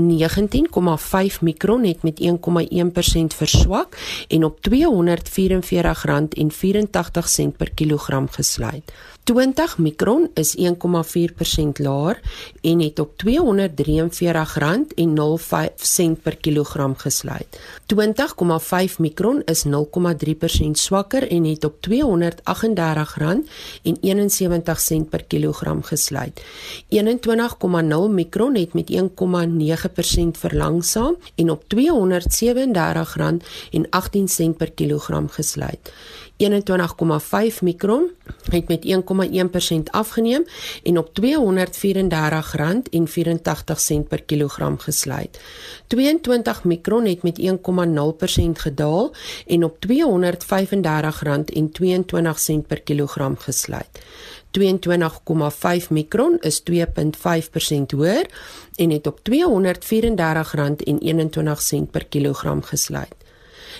mikron 1.40 1.84
het 1.84 2.02
met 2.02 2.20
1,1% 2.20 2.30
verswak 3.36 3.79
swak 3.80 3.96
en 4.28 4.44
op 4.44 4.58
R244,84 4.60 7.56
per 7.56 7.70
kilogram 7.74 8.28
gesluit. 8.28 8.92
20 9.30 9.78
mikron 9.78 10.28
is 10.34 10.56
1,4% 10.58 10.64
laer 11.78 12.20
en 12.60 12.80
het 12.80 12.98
op 12.98 13.12
R243,05 13.22 13.32
per 16.22 16.36
kilogram 16.36 16.96
gesluit. 16.96 17.60
20,5 17.94 17.94
mikron 18.98 19.42
is 19.44 19.64
0,3% 19.66 19.70
swakker 20.72 21.30
en 21.30 21.44
het 21.44 21.64
op 21.64 21.74
R238,71 21.88 21.92
per 25.10 25.24
kilogram 25.24 25.82
gesluit. 25.82 26.42
21,0 26.88 26.94
mikron 28.10 28.54
het 28.54 28.72
met 28.72 28.90
1,9% 28.90 29.00
verlangsaam 30.30 31.16
en 31.34 31.50
op 31.50 31.62
R237,18 31.62 31.70
per 34.56 34.70
kilogram 34.72 35.28
gesluit. 35.28 35.92
21,5 36.40 36.46
mikron 37.60 38.10
het 38.50 38.68
met 38.68 39.02
1,1% 39.74 39.76
afgeneem 39.84 40.44
en 40.82 40.98
op 40.98 41.08
R234,84 41.20 41.26
per 44.08 44.22
kilogram 44.22 44.78
gesluit. 44.78 45.40
22 45.86 46.64
mikron 46.64 47.04
het 47.04 47.22
met 47.22 47.40
1,0% 47.40 47.46
gedaal 48.52 49.14
en 49.46 49.64
op 49.64 49.76
R235,22 49.86 49.92
per 52.66 52.80
kilogram 52.80 53.36
gesluit. 53.36 54.00
22,5 54.58 55.88
mikron 55.88 56.38
is 56.40 56.62
2.5% 56.70 56.76
hoër 57.96 58.26
en 58.74 58.90
het 58.90 59.06
op 59.06 59.20
R234,21 59.20 59.26
per 61.90 62.06
kilogram 62.06 62.62
gesluit. 62.62 63.19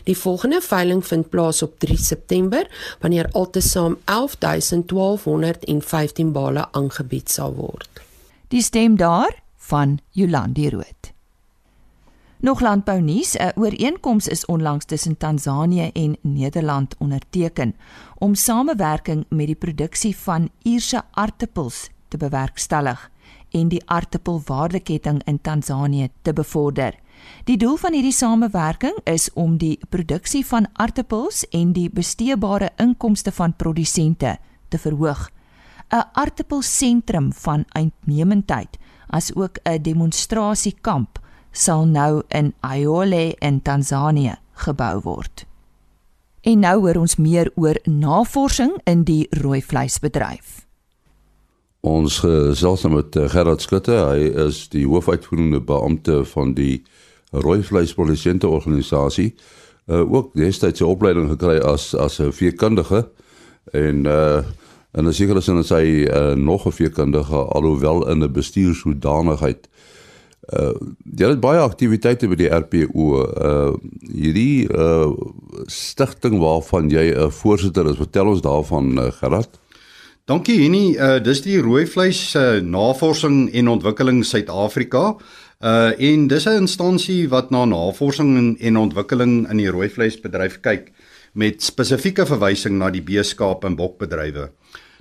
Die 0.04 0.16
volgende 0.16 0.60
veiling 0.60 1.06
vind 1.06 1.28
plaas 1.28 1.62
op 1.62 1.78
3 1.78 1.96
September 1.96 2.70
wanneer 3.00 3.28
altesaam 3.32 3.98
11215 4.04 6.32
bale 6.32 6.72
aangebied 6.72 7.30
sal 7.30 7.54
word. 7.54 7.88
Die 8.48 8.62
stem 8.62 8.96
daar 8.96 9.42
van 9.56 9.98
Jolandi 10.10 10.70
Rood. 10.70 11.12
Nog 12.40 12.60
landbou 12.60 13.00
nuus, 13.00 13.36
'n 13.36 13.52
ooreenkoms 13.54 14.28
is 14.28 14.46
onlangs 14.46 14.84
tussen 14.84 15.16
Tansanië 15.16 15.90
en 15.92 16.16
Nederland 16.20 16.94
onderteken 16.98 17.76
om 18.18 18.34
samewerking 18.34 19.24
met 19.28 19.46
die 19.46 19.54
produksie 19.54 20.16
van 20.16 20.50
Ierse 20.62 21.02
aartappels 21.10 21.88
te 22.08 22.16
bewerkstellig 22.16 23.10
en 23.50 23.68
die 23.68 23.82
aartappelwaardeketting 23.84 25.24
in 25.24 25.40
Tansanië 25.40 26.08
te 26.22 26.32
bevorder. 26.32 26.94
Die 27.44 27.56
doel 27.56 27.76
van 27.76 27.92
hierdie 27.92 28.12
samewerking 28.12 28.98
is 29.04 29.32
om 29.32 29.56
die 29.58 29.78
produksie 29.88 30.46
van 30.46 30.68
aartappels 30.72 31.44
en 31.50 31.72
die 31.72 31.90
besteebare 31.90 32.70
inkomste 32.76 33.32
van 33.32 33.56
produsente 33.56 34.38
te 34.68 34.78
verhoog. 34.78 35.30
'n 35.90 36.04
Aartappelsentrum 36.12 37.32
van 37.32 37.64
uitnemendheid, 37.68 38.78
asook 39.08 39.58
'n 39.64 39.82
demonstrasiekamp 39.82 41.18
sal 41.52 41.86
nou 41.86 42.22
in 42.28 42.54
Ayole 42.60 43.34
in 43.38 43.62
Tansanië 43.62 44.38
gebou 44.52 45.00
word. 45.02 45.46
En 46.40 46.58
nou 46.58 46.80
hoor 46.80 46.96
ons 46.96 47.16
meer 47.16 47.50
oor 47.54 47.76
navorsing 47.84 48.78
in 48.84 49.04
die 49.04 49.26
rooi 49.30 49.62
vleisbedryf. 49.62 50.66
Ons 51.80 52.18
gesels 52.18 52.82
nou 52.84 52.94
met 52.94 53.16
Gerard 53.32 53.62
Skutte. 53.64 53.92
Hy 53.92 54.30
is 54.46 54.68
die 54.68 54.86
hoofuitvoerende 54.86 55.60
beampte 55.60 56.24
van 56.24 56.54
die 56.54 56.82
Rooi 57.30 57.62
Vleis 57.62 57.94
Produsente 57.94 58.48
Organisasie. 58.48 59.34
Uh 59.86 60.12
ook 60.12 60.34
destyds 60.34 60.78
sy 60.78 60.86
opleiding 60.86 61.28
gekry 61.30 61.58
as 61.58 61.94
as 61.94 62.20
'n 62.20 62.32
veekundige 62.32 63.08
en 63.72 64.06
uh 64.06 64.42
en 64.92 65.06
as 65.06 65.16
seker 65.16 65.36
is 65.36 65.46
dan 65.46 65.64
sy 65.64 66.06
uh, 66.10 66.34
nog 66.34 66.66
'n 66.66 66.72
veekundige 66.72 67.36
alhoewel 67.54 68.08
in 68.08 68.22
'n 68.22 68.32
bestuurshoedanigheid. 68.32 69.68
Uh 70.52 70.74
jy 71.16 71.28
het 71.28 71.40
baie 71.40 71.60
aktiwiteite 71.60 72.28
by 72.28 72.34
die 72.34 72.50
RPO. 72.50 73.22
Uh 73.22 73.72
hierdie 74.12 74.66
uh 74.72 75.12
stigting 75.66 76.38
waarvan 76.38 76.90
jy 76.90 77.10
'n 77.10 77.18
uh, 77.18 77.30
voorsitter 77.30 77.88
is. 77.90 77.96
Vertel 77.96 78.26
ons 78.26 78.40
daarvan 78.40 78.98
uh, 78.98 79.12
Gerard. 79.12 79.58
Dankie 80.24 80.62
Henny. 80.62 80.96
Uh 80.98 81.22
dis 81.22 81.42
die 81.42 81.60
rooi 81.60 81.86
vleis 81.86 82.34
uh, 82.34 82.60
navorsing 82.62 83.52
en 83.52 83.68
ontwikkeling 83.68 84.24
Suid-Afrika. 84.24 85.16
Uh 85.60 85.92
en 86.00 86.26
dis 86.26 86.46
'n 86.48 86.64
instansie 86.64 87.28
wat 87.28 87.50
na 87.50 87.64
navorsing 87.64 88.36
en, 88.36 88.56
en 88.60 88.76
ontwikkeling 88.76 89.50
in 89.50 89.56
die 89.56 89.68
rooi 89.68 89.88
vleisbedryf 89.88 90.60
kyk 90.60 90.88
met 91.34 91.62
spesifieke 91.62 92.24
verwysing 92.26 92.78
na 92.78 92.88
die 92.90 93.02
beeskaap 93.02 93.64
en 93.64 93.76
bokbedrywe. 93.76 94.50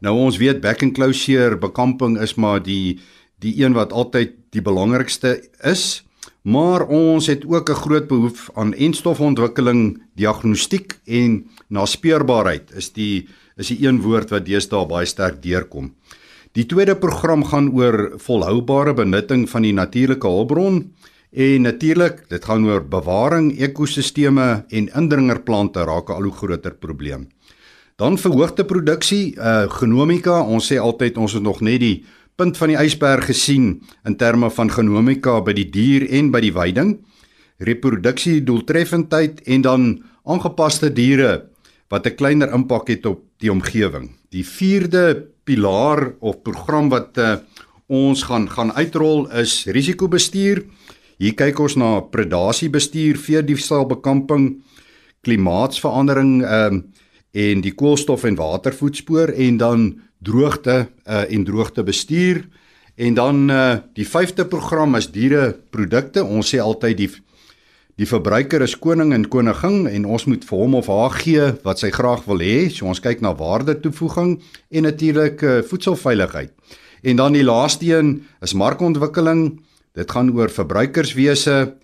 Nou 0.00 0.14
ons 0.16 0.38
weet 0.38 0.60
back 0.60 0.82
and 0.82 0.94
closure 0.94 1.58
bekamping 1.58 2.18
is 2.22 2.34
maar 2.34 2.62
die 2.62 3.00
die 3.38 3.54
een 3.62 3.72
wat 3.74 3.92
altyd 3.92 4.34
die 4.50 4.62
belangrikste 4.62 5.38
is. 5.62 6.04
Maar 6.42 6.86
ons 6.86 7.26
het 7.26 7.44
ook 7.46 7.70
'n 7.70 7.82
groot 7.84 8.06
behoefte 8.08 8.52
aan 8.54 8.74
enstofontwikkeling, 8.74 10.02
diagnostiek 10.14 10.98
en 11.04 11.46
naspeurbaarheid 11.68 12.70
is 12.74 12.92
die 12.92 13.28
is 13.56 13.68
die 13.68 13.86
een 13.86 14.00
woord 14.00 14.30
wat 14.30 14.46
deesdae 14.46 14.86
baie 14.86 15.06
sterk 15.06 15.42
deurkom. 15.42 15.94
Die 16.52 16.66
tweede 16.66 16.96
program 16.96 17.44
gaan 17.44 17.72
oor 17.74 18.12
volhoubare 18.16 18.94
benutting 18.94 19.48
van 19.50 19.62
die 19.62 19.72
natuurlike 19.72 20.26
hulpbron 20.26 20.94
en 21.30 21.62
natuurlik 21.62 22.28
dit 22.28 22.44
gaan 22.44 22.64
oor 22.66 22.84
bewaring, 22.88 23.52
ekosisteme 23.60 24.64
en 24.68 24.88
indringerplante 24.94 25.84
raak 25.84 26.08
'n 26.08 26.12
al 26.12 26.22
hoe 26.22 26.32
groter 26.32 26.74
probleem. 26.74 27.28
Dan 27.96 28.18
verhoogde 28.18 28.64
produksie, 28.64 29.34
uh 29.36 29.66
genomika, 29.68 30.42
ons 30.42 30.72
sê 30.72 30.78
altyd 30.78 31.16
ons 31.16 31.32
het 31.32 31.42
nog 31.42 31.60
net 31.60 31.80
die 31.80 32.04
punt 32.36 32.56
van 32.56 32.68
die 32.68 32.78
ysberg 32.78 33.26
gesien 33.26 33.82
in 34.06 34.16
terme 34.16 34.50
van 34.50 34.70
genomika 34.70 35.40
by 35.40 35.52
die 35.52 35.70
dier 35.70 36.06
en 36.10 36.30
by 36.30 36.40
die 36.40 36.52
weiding. 36.52 36.98
Reproduksie 37.58 38.44
doeltreffendheid 38.46 39.40
en 39.40 39.62
dan 39.62 40.02
aangepaste 40.24 40.92
diere 40.94 41.48
wat 41.90 42.06
'n 42.06 42.14
kleiner 42.14 42.52
impak 42.54 42.88
het 42.88 43.06
op 43.06 43.24
die 43.38 43.50
omgewing. 43.50 44.10
Die 44.30 44.46
vierde 44.46 45.26
pilaar 45.44 46.12
of 46.20 46.42
program 46.42 46.88
wat 46.88 47.18
uh, 47.18 47.36
ons 47.88 48.22
gaan 48.22 48.48
gaan 48.50 48.72
uitrol 48.72 49.30
is 49.32 49.64
risikobestuur. 49.66 50.62
Hier 51.18 51.34
kyk 51.34 51.58
ons 51.58 51.74
na 51.74 51.98
predasiebestuur, 52.14 53.18
veediefstalbekamping, 53.18 54.50
klimaatsverandering 55.26 56.32
ehm 56.44 56.80
um, 56.80 56.86
en 57.38 57.60
die 57.60 57.74
koolstof 57.76 58.22
en 58.24 58.38
watervoetspoor 58.38 59.34
en 59.36 59.58
dan 59.60 59.82
droogte 60.24 60.88
uh, 61.04 61.26
en 61.28 61.44
droogtebestuur 61.44 62.40
en 62.96 63.14
dan 63.14 63.42
uh, 63.52 63.76
die 63.94 64.06
vyfde 64.08 64.46
program 64.48 64.96
is 64.96 65.10
diereprodukte. 65.12 66.24
Ons 66.24 66.54
sê 66.54 66.62
altyd 66.64 66.96
die 67.02 67.10
Die 67.98 68.06
verbruiker 68.06 68.62
is 68.62 68.76
koning 68.78 69.10
en 69.10 69.24
koningin 69.26 69.88
en 69.90 70.04
ons 70.06 70.24
moet 70.30 70.44
vir 70.46 70.60
hom 70.60 70.76
of 70.78 70.86
haar 70.86 71.16
gee 71.18 71.46
wat 71.64 71.80
sy 71.82 71.88
graag 71.90 72.20
wil 72.30 72.38
hê. 72.38 72.68
So 72.70 72.86
ons 72.86 73.02
kyk 73.02 73.24
na 73.24 73.32
waarde 73.34 73.74
toevoeging 73.82 74.36
en 74.70 74.86
natuurlik 74.86 75.42
uh, 75.42 75.56
voedselveiligheid. 75.66 76.52
En 77.02 77.18
dan 77.18 77.34
die 77.34 77.42
laaste 77.42 77.88
een 77.90 78.12
is 78.40 78.54
markontwikkeling. 78.54 79.58
Dit 79.98 80.12
gaan 80.14 80.30
oor 80.30 80.52
verbruikerswese, 80.54 81.74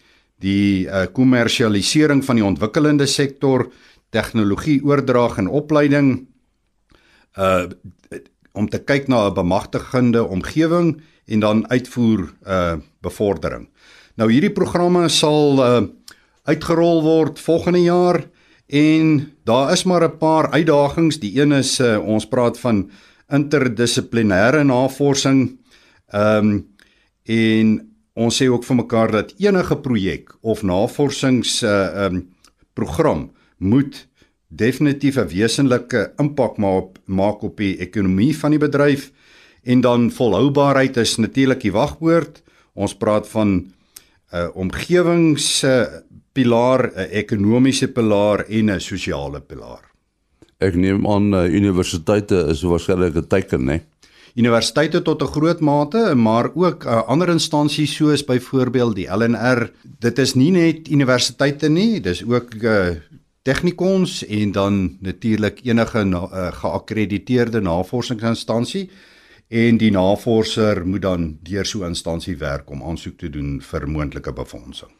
die 0.42 0.87
uh, 0.87 1.06
kommersialisering 1.14 2.21
uh, 2.23 2.26
van 2.26 2.38
die 2.38 2.47
ontwikkelende 2.47 3.06
sektor, 3.11 3.66
tegnologie 4.14 4.78
oordrag 4.87 5.40
en 5.42 5.50
opleiding 5.50 6.14
uh 7.38 7.66
om 8.54 8.68
te 8.71 8.78
kyk 8.78 9.09
na 9.11 9.26
'n 9.26 9.35
bemagtigende 9.35 10.23
omgewing 10.23 11.02
en 11.26 11.40
dan 11.40 11.71
uitvoer 11.71 12.30
uh 12.47 12.76
bevordering. 13.02 13.66
Nou 14.14 14.30
hierdie 14.30 14.52
programme 14.54 15.09
sal 15.09 15.59
uh 15.59 15.83
uitgerol 16.44 17.02
word 17.02 17.40
volgende 17.40 17.83
jaar 17.83 18.23
en 18.66 19.33
daar 19.44 19.73
is 19.73 19.85
maar 19.85 20.04
'n 20.04 20.18
paar 20.18 20.50
uitdagings. 20.50 21.18
Die 21.18 21.40
een 21.40 21.52
is 21.52 21.80
uh, 21.80 21.99
ons 21.99 22.26
praat 22.26 22.59
van 22.59 22.90
interdissiplinêre 23.28 24.62
navorsing. 24.62 25.59
Ehm 26.09 26.47
um, 26.47 26.68
en 27.25 27.93
ons 28.14 28.37
sê 28.42 28.49
ook 28.49 28.64
vir 28.64 28.76
mekaar 28.76 29.11
dat 29.11 29.35
enige 29.38 29.76
projek 29.76 30.35
of 30.42 30.62
navorsings 30.62 31.62
uh 31.62 32.06
um 32.06 32.28
program 32.75 33.30
moet 33.59 34.06
definitief 34.49 35.16
'n 35.16 35.28
wesenlike 35.28 36.12
impak 36.18 36.56
maak 36.56 36.99
maak 37.06 37.42
op 37.42 37.56
die 37.56 37.78
ekonomie 37.78 38.37
van 38.37 38.50
die 38.50 38.59
bedryf 38.59 39.11
en 39.62 39.80
dan 39.80 40.11
volhoubaarheid 40.11 40.97
is 40.97 41.16
natuurlik 41.16 41.61
die 41.61 41.73
wagwoord. 41.73 42.42
Ons 42.75 42.94
praat 42.94 43.28
van 43.28 43.49
'n 43.49 43.73
uh, 44.35 44.49
omgewings 44.54 45.64
uh, 45.64 45.87
pilaar, 46.33 46.90
'n 46.94 47.09
ekonomiese 47.11 47.88
pilaar 47.88 48.44
en 48.49 48.71
'n 48.71 48.80
sosiale 48.80 49.40
pilaar. 49.40 49.90
Ek 50.59 50.75
neem 50.75 51.06
aan 51.06 51.35
uh, 51.35 51.54
universiteite 51.54 52.47
is 52.50 52.62
waarskynlik 52.62 53.14
'n 53.16 53.26
teken, 53.26 53.64
né? 53.64 53.80
Universiteite 54.35 55.03
tot 55.03 55.23
'n 55.23 55.26
groot 55.26 55.61
mate, 55.61 56.14
maar 56.14 56.50
ook 56.55 56.85
uh, 56.85 57.03
ander 57.07 57.29
instansies 57.29 57.95
soos 57.95 58.25
byvoorbeeld 58.25 58.95
die 58.95 59.07
LNR. 59.07 59.71
Dit 59.99 60.19
is 60.19 60.35
nie 60.35 60.50
net 60.50 60.88
universiteite 60.88 61.69
nie, 61.69 62.00
dis 62.00 62.25
ook 62.25 62.55
uh, 62.55 62.88
technikons 63.43 64.26
en 64.26 64.53
dan 64.53 64.97
natuurlik 65.00 65.61
enige 65.62 66.05
na, 66.05 66.19
uh, 66.19 66.53
geakkrediteerde 66.53 67.61
navorsingsinstansie 67.61 68.91
en 69.49 69.76
die 69.76 69.91
navorser 69.91 70.87
moet 70.87 71.03
dan 71.03 71.38
deur 71.43 71.64
so 71.64 71.85
'n 71.85 71.95
instansie 71.95 72.37
werk 72.37 72.71
om 72.71 72.83
aansoek 72.83 73.19
te 73.19 73.31
doen 73.31 73.61
vir 73.61 73.88
moontlike 73.88 74.33
befondsing. 74.33 74.91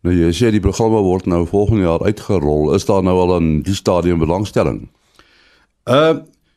Nou 0.00 0.14
jy 0.14 0.30
sê 0.30 0.50
die 0.50 0.60
programme 0.60 1.00
word 1.02 1.26
nou 1.26 1.46
volgende 1.46 1.82
jaar 1.82 2.04
uitgerol. 2.04 2.74
Is 2.74 2.84
daar 2.84 3.02
nou 3.02 3.18
al 3.18 3.40
'n 3.40 3.62
die 3.62 3.74
stadium 3.74 4.18
belangstelling? 4.18 4.88
Uh 5.84 6.16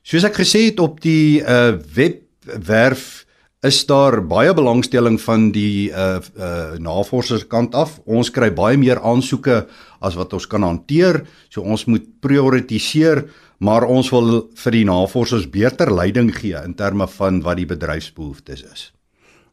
soos 0.09 0.25
ek 0.25 0.39
gesê 0.41 0.69
het 0.71 0.79
op 0.81 0.97
die 1.03 1.41
uh 1.45 1.77
webwerf 1.93 3.25
is 3.67 3.81
daar 3.85 4.21
baie 4.23 4.53
belangstelling 4.55 5.19
van 5.21 5.49
die 5.53 5.91
uh 5.91 6.17
uh 6.17 6.79
navorserskant 6.81 7.75
af. 7.75 7.99
Ons 8.07 8.31
kry 8.33 8.49
baie 8.55 8.79
meer 8.79 9.01
aansoeke 9.03 9.65
as 10.01 10.15
wat 10.15 10.33
ons 10.33 10.47
kan 10.47 10.63
hanteer, 10.63 11.25
so 11.51 11.61
ons 11.61 11.85
moet 11.85 12.05
prioritiseer, 12.23 13.25
maar 13.59 13.83
ons 13.85 14.09
wil 14.15 14.47
vir 14.63 14.77
die 14.77 14.85
navorsers 14.87 15.49
beter 15.51 15.91
leiding 15.91 16.31
gee 16.33 16.57
in 16.63 16.73
terme 16.73 17.07
van 17.19 17.43
wat 17.43 17.59
die 17.59 17.67
bedryfsbehoeftes 17.67 18.63
is. 18.63 18.91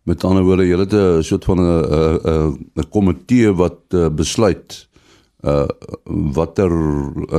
Met 0.07 0.23
ander 0.25 0.47
woorde, 0.47 0.65
jy 0.65 0.79
het 0.79 0.95
'n 0.95 1.23
soort 1.23 1.45
van 1.45 1.59
'n 1.59 1.83
'n 2.25 2.71
'n 2.79 2.91
komitee 2.91 3.53
wat 3.53 3.81
uh, 3.93 4.09
besluit 4.09 4.87
uh 5.47 5.67
watter 6.35 6.73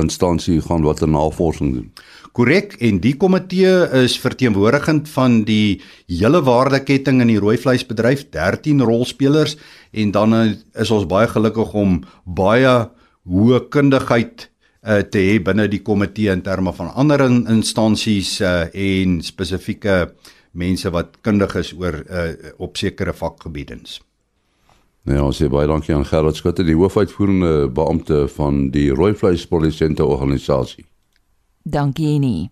instansie 0.00 0.60
gaan 0.64 0.84
watter 0.86 1.08
navorsing 1.08 1.72
doen. 1.74 1.88
Korrek 2.32 2.76
en 2.84 3.00
die 3.02 3.14
komitee 3.18 3.72
is 4.04 4.18
verteenwoordigend 4.20 5.08
van 5.10 5.42
die 5.48 5.80
hele 6.06 6.42
waardeketting 6.44 7.22
in 7.24 7.32
die 7.32 7.40
rooi 7.42 7.56
vleisbedryf, 7.58 8.28
13 8.34 8.84
rolspelers 8.84 9.56
en 9.92 10.12
dan 10.14 10.36
is 10.78 10.92
ons 10.94 11.08
baie 11.10 11.28
gelukkig 11.28 11.74
om 11.74 11.98
baie 12.24 12.74
hoë 13.28 13.64
kundigheid 13.74 14.48
uh, 14.48 15.02
te 15.02 15.22
hê 15.24 15.38
binne 15.44 15.68
die 15.68 15.82
komitee 15.84 16.32
in 16.32 16.44
terme 16.46 16.72
van 16.76 16.92
ander 16.94 17.24
instansies 17.28 18.38
uh, 18.40 18.68
en 18.72 19.18
spesifieke 19.24 20.04
mense 20.58 20.90
wat 20.94 21.18
kundig 21.26 21.56
is 21.60 21.72
oor 21.76 22.02
uh, 22.04 22.30
op 22.58 22.78
sekere 22.80 23.14
vakgebiedens. 23.16 23.98
Nou 25.08 25.16
ja, 25.16 25.28
sê 25.32 25.46
baie 25.48 25.64
dankie 25.64 25.94
aan 25.96 26.04
Gerard 26.04 26.36
Skutte, 26.36 26.64
die 26.68 26.76
hoofuitvoerende 26.76 27.70
beampte 27.72 28.26
van 28.34 28.66
die 28.74 28.90
Rooi 28.92 29.14
Vleis 29.16 29.46
Produsente 29.48 30.04
Organisasie. 30.04 30.84
Dankie 31.64 32.18
nie. 32.20 32.50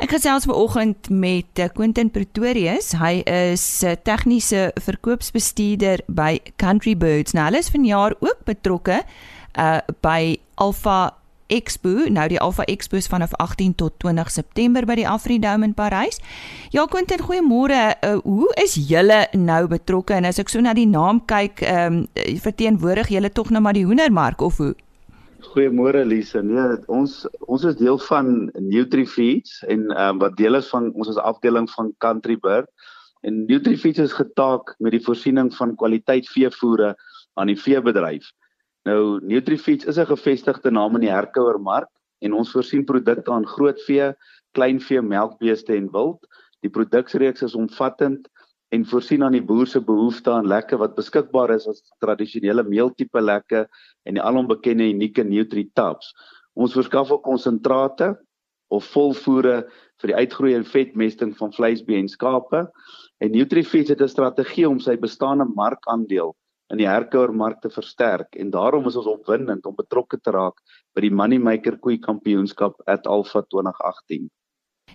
Ek 0.00 0.14
gesels 0.14 0.46
vanoggend 0.46 1.10
met 1.10 1.58
Quentin 1.74 2.12
Pretorius. 2.14 2.92
Hy 2.96 3.20
is 3.26 3.82
'n 3.82 3.98
tegniese 4.06 4.70
verkoopsbestuurder 4.78 6.00
by 6.06 6.38
Country 6.56 6.96
Birds. 6.96 7.32
Nou, 7.34 7.44
hulle 7.44 7.58
is 7.58 7.68
vanjaar 7.68 8.14
ook 8.20 8.44
betrokke 8.44 9.02
uh 9.58 9.80
by 10.00 10.38
Alpha 10.54 11.19
Expo. 11.50 11.92
Nou 12.10 12.26
die 12.30 12.38
Alpha 12.40 12.64
Expo 12.70 12.96
is 12.96 13.08
vanaf 13.10 13.34
18 13.42 13.74
tot 13.74 13.98
20 14.02 14.30
September 14.30 14.86
by 14.86 14.96
die 15.00 15.08
Afridome 15.08 15.66
in 15.66 15.74
Parys. 15.74 16.20
Ja, 16.74 16.86
Quentin, 16.86 17.22
goeiemôre. 17.26 17.80
Uh, 18.06 18.18
hoe 18.24 18.50
is 18.62 18.76
julle 18.88 19.24
nou 19.36 19.64
betrokke? 19.70 20.14
En 20.16 20.28
as 20.30 20.38
ek 20.42 20.52
so 20.52 20.62
na 20.62 20.74
die 20.76 20.88
naam 20.88 21.24
kyk, 21.30 21.64
ehm 21.66 22.04
um, 22.04 22.38
verteenwoordig 22.40 23.10
julle 23.12 23.32
tog 23.34 23.50
nou 23.50 23.62
maar 23.62 23.76
die 23.76 23.84
hoendermark 23.88 24.40
of 24.46 24.62
hoe? 24.62 24.72
Goeiemôre 25.50 26.04
Lise. 26.06 26.42
Nee, 26.44 26.78
ons 26.86 27.24
ons 27.48 27.64
is 27.66 27.76
deel 27.80 27.98
van 28.06 28.50
NutriFeeds 28.54 29.64
en 29.66 29.88
ehm 29.90 30.16
um, 30.16 30.24
wat 30.24 30.36
deel 30.38 30.60
is 30.60 30.70
van 30.70 30.92
ons 30.94 31.10
is 31.12 31.20
afdeling 31.20 31.68
van 31.76 31.92
Country 31.98 32.38
Bird. 32.38 32.70
En 33.20 33.44
NutriFeeds 33.46 33.98
is 33.98 34.16
getaak 34.16 34.74
met 34.78 34.94
die 34.96 35.04
voorsiening 35.04 35.50
van 35.56 35.74
kwaliteit 35.76 36.28
veevoere 36.28 36.94
aan 37.34 37.50
die 37.52 37.58
veebedryf. 37.58 38.30
Nou 38.88 39.20
NutriFeeds 39.20 39.84
is 39.84 39.98
'n 39.98 40.08
gevestigde 40.08 40.70
naam 40.70 40.94
in 40.96 41.02
die 41.04 41.12
Herkouer 41.12 41.58
mark 41.60 41.90
en 42.24 42.32
ons 42.32 42.52
voorsien 42.52 42.84
produkte 42.84 43.32
aan 43.32 43.46
grootvee, 43.46 44.14
kleinvee, 44.56 45.02
melkbeeste 45.02 45.74
en 45.74 45.90
wild. 45.92 46.24
Die 46.64 46.70
produksreeks 46.70 47.42
is 47.42 47.54
omvattend 47.54 48.28
en 48.72 48.86
voorsien 48.86 49.22
aan 49.22 49.36
die 49.36 49.44
boer 49.44 49.66
se 49.66 49.80
behoefte 49.80 50.30
aan 50.30 50.48
lekke 50.48 50.78
wat 50.80 50.96
beskikbaar 50.96 51.50
is 51.50 51.68
as 51.68 51.82
tradisionele 52.00 52.64
meeltipe 52.64 53.20
lekke 53.20 53.66
en 54.04 54.14
die 54.14 54.22
alombekende 54.22 54.88
unieke 54.88 55.24
NutriTabs. 55.24 56.14
Ons 56.54 56.72
verskaf 56.72 57.10
ook 57.10 57.24
konsentrate 57.24 58.14
of 58.68 58.84
volvoere 58.94 59.68
vir 60.00 60.08
die 60.08 60.16
uitgroei 60.16 60.54
en 60.54 60.64
vetmesting 60.64 61.36
van 61.36 61.52
vleisbeë 61.52 61.98
en 61.98 62.08
skape. 62.08 62.64
En 63.20 63.30
NutriFeeds 63.30 63.90
het 63.90 64.00
'n 64.00 64.08
strategie 64.08 64.68
om 64.68 64.80
sy 64.80 64.96
bestaande 64.96 65.44
markandeel 65.44 66.36
in 66.70 66.78
die 66.78 66.88
herkouer 66.88 67.32
mark 67.34 67.60
te 67.62 67.70
versterk 67.72 68.36
en 68.38 68.50
daarom 68.54 68.86
is 68.88 68.96
ons 68.96 69.08
opwindend 69.10 69.66
om 69.66 69.76
betrokke 69.76 70.20
te 70.22 70.34
raak 70.34 70.60
by 70.94 71.04
die 71.04 71.14
Moneymaker 71.14 71.78
Koei 71.82 71.98
Kampioenskap 72.02 72.78
at 72.86 73.06
Alpha 73.10 73.42
2018. 73.50 74.28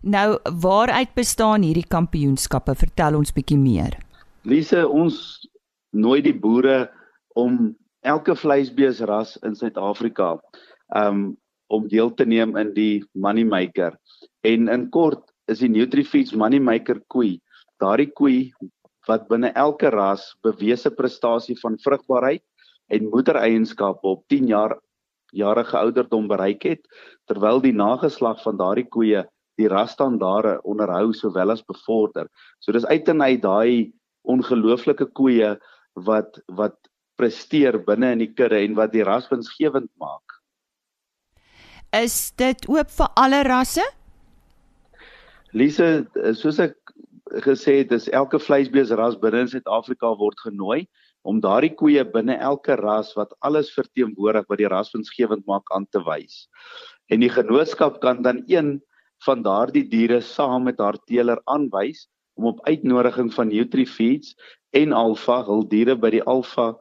Nou, 0.04 0.38
waaruit 0.62 1.14
bestaan 1.16 1.64
hierdie 1.64 1.88
kampioenskappe? 1.88 2.76
Vertel 2.76 3.16
ons 3.16 3.32
bietjie 3.36 3.60
meer. 3.60 3.96
Lise, 4.44 4.84
ons 4.88 5.18
nooi 5.96 6.20
die 6.24 6.36
boere 6.36 6.90
om 7.36 7.74
elke 8.06 8.36
vleisbeesras 8.38 9.38
in 9.44 9.56
Suid-Afrika 9.56 10.36
um 10.96 11.34
om 11.74 11.88
deel 11.90 12.12
te 12.14 12.28
neem 12.30 12.52
in 12.62 12.76
die 12.76 13.04
Moneymaker. 13.18 13.96
En 14.46 14.68
in 14.70 14.84
kort 14.94 15.32
is 15.50 15.64
die 15.64 15.70
NutriFeeds 15.74 16.36
Moneymaker 16.38 17.00
koei 17.10 17.40
daardie 17.82 18.12
koei 18.14 18.38
wat 19.08 19.28
binne 19.30 19.52
elke 19.54 19.90
ras 19.94 20.34
bewese 20.46 20.92
prestasie 20.92 21.58
van 21.62 21.78
vrugbaarheid 21.84 22.44
en 22.94 23.10
moedereienskappe 23.10 24.08
op 24.08 24.26
10 24.28 24.48
jaar 24.48 24.78
jarige 25.36 25.78
ouderdom 25.78 26.28
bereik 26.28 26.64
het 26.64 26.84
terwyl 27.30 27.62
die 27.62 27.76
nageslag 27.76 28.42
van 28.44 28.58
daardie 28.58 28.88
koeie 28.88 29.26
die 29.60 29.70
rasstandaarde 29.72 30.60
onderhou 30.68 31.14
sowel 31.16 31.54
as 31.54 31.64
bevorder. 31.64 32.28
So 32.60 32.76
dis 32.76 32.86
uit 32.86 33.08
en 33.10 33.24
uit 33.24 33.42
daai 33.44 33.94
ongelooflike 34.28 35.08
koeie 35.16 35.56
wat 36.08 36.40
wat 36.60 36.76
presteer 37.16 37.78
binne 37.88 38.12
in 38.12 38.26
die 38.26 38.34
kudde 38.34 38.60
en 38.60 38.76
wat 38.76 38.92
die 38.92 39.04
ras 39.08 39.30
winsgewend 39.32 39.88
maak. 40.02 40.40
Is 41.96 42.34
dit 42.36 42.66
oop 42.68 42.92
vir 42.92 43.14
alle 43.16 43.44
rasse? 43.48 43.86
Lise, 45.56 46.04
soos 46.36 46.60
ek 46.60 46.85
gesê 47.46 47.80
het 47.82 47.92
is 47.92 48.10
elke 48.10 48.40
vleisbeesras 48.40 49.18
binne 49.20 49.46
in 49.46 49.50
Suid-Afrika 49.50 50.12
word 50.20 50.40
genooi 50.40 50.86
om 51.26 51.40
daardie 51.42 51.74
koeie 51.74 52.04
binne 52.06 52.38
elke 52.38 52.76
ras 52.78 53.14
wat 53.18 53.34
alles 53.42 53.72
verteenwoordig 53.74 54.46
wat 54.50 54.62
die 54.62 54.70
raswinsgewend 54.70 55.46
maak 55.50 55.66
aan 55.74 55.88
te 55.90 56.02
wys. 56.06 56.46
En 57.10 57.20
die 57.20 57.30
genootskap 57.30 58.00
kan 58.02 58.22
dan 58.22 58.44
een 58.48 58.78
van 59.26 59.42
daardie 59.42 59.88
diere 59.90 60.22
saam 60.22 60.68
met 60.70 60.80
haar 60.80 60.98
teeler 61.08 61.42
aanwys 61.46 62.08
om 62.38 62.52
op 62.52 62.62
uitnodiging 62.68 63.34
van 63.34 63.50
NutriFeeds 63.50 64.36
en 64.76 64.94
Alpha 64.94 65.42
hul 65.48 65.64
diere 65.72 65.96
by 65.96 66.12
die 66.18 66.24
Alpha 66.24 66.74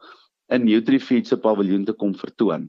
in 0.52 0.66
NutriFeeds 0.66 1.32
se 1.32 1.38
paviljoen 1.40 1.86
te 1.88 1.94
kom 1.96 2.12
vertoon. 2.14 2.68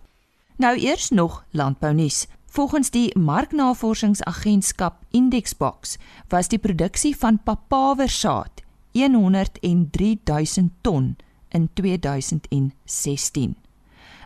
Nou 0.55 0.77
eers 0.77 1.09
nog 1.09 1.45
landbounuus. 1.49 2.27
Volgens 2.45 2.89
die 2.89 3.19
marknavorsingsagentskap 3.19 4.95
Indexbox 5.09 5.97
was 6.27 6.47
die 6.47 6.59
produksie 6.59 7.17
van 7.17 7.43
papawersaad 7.43 8.61
103000 8.91 10.71
ton 10.81 11.15
in 11.49 11.69
2016. 11.73 13.55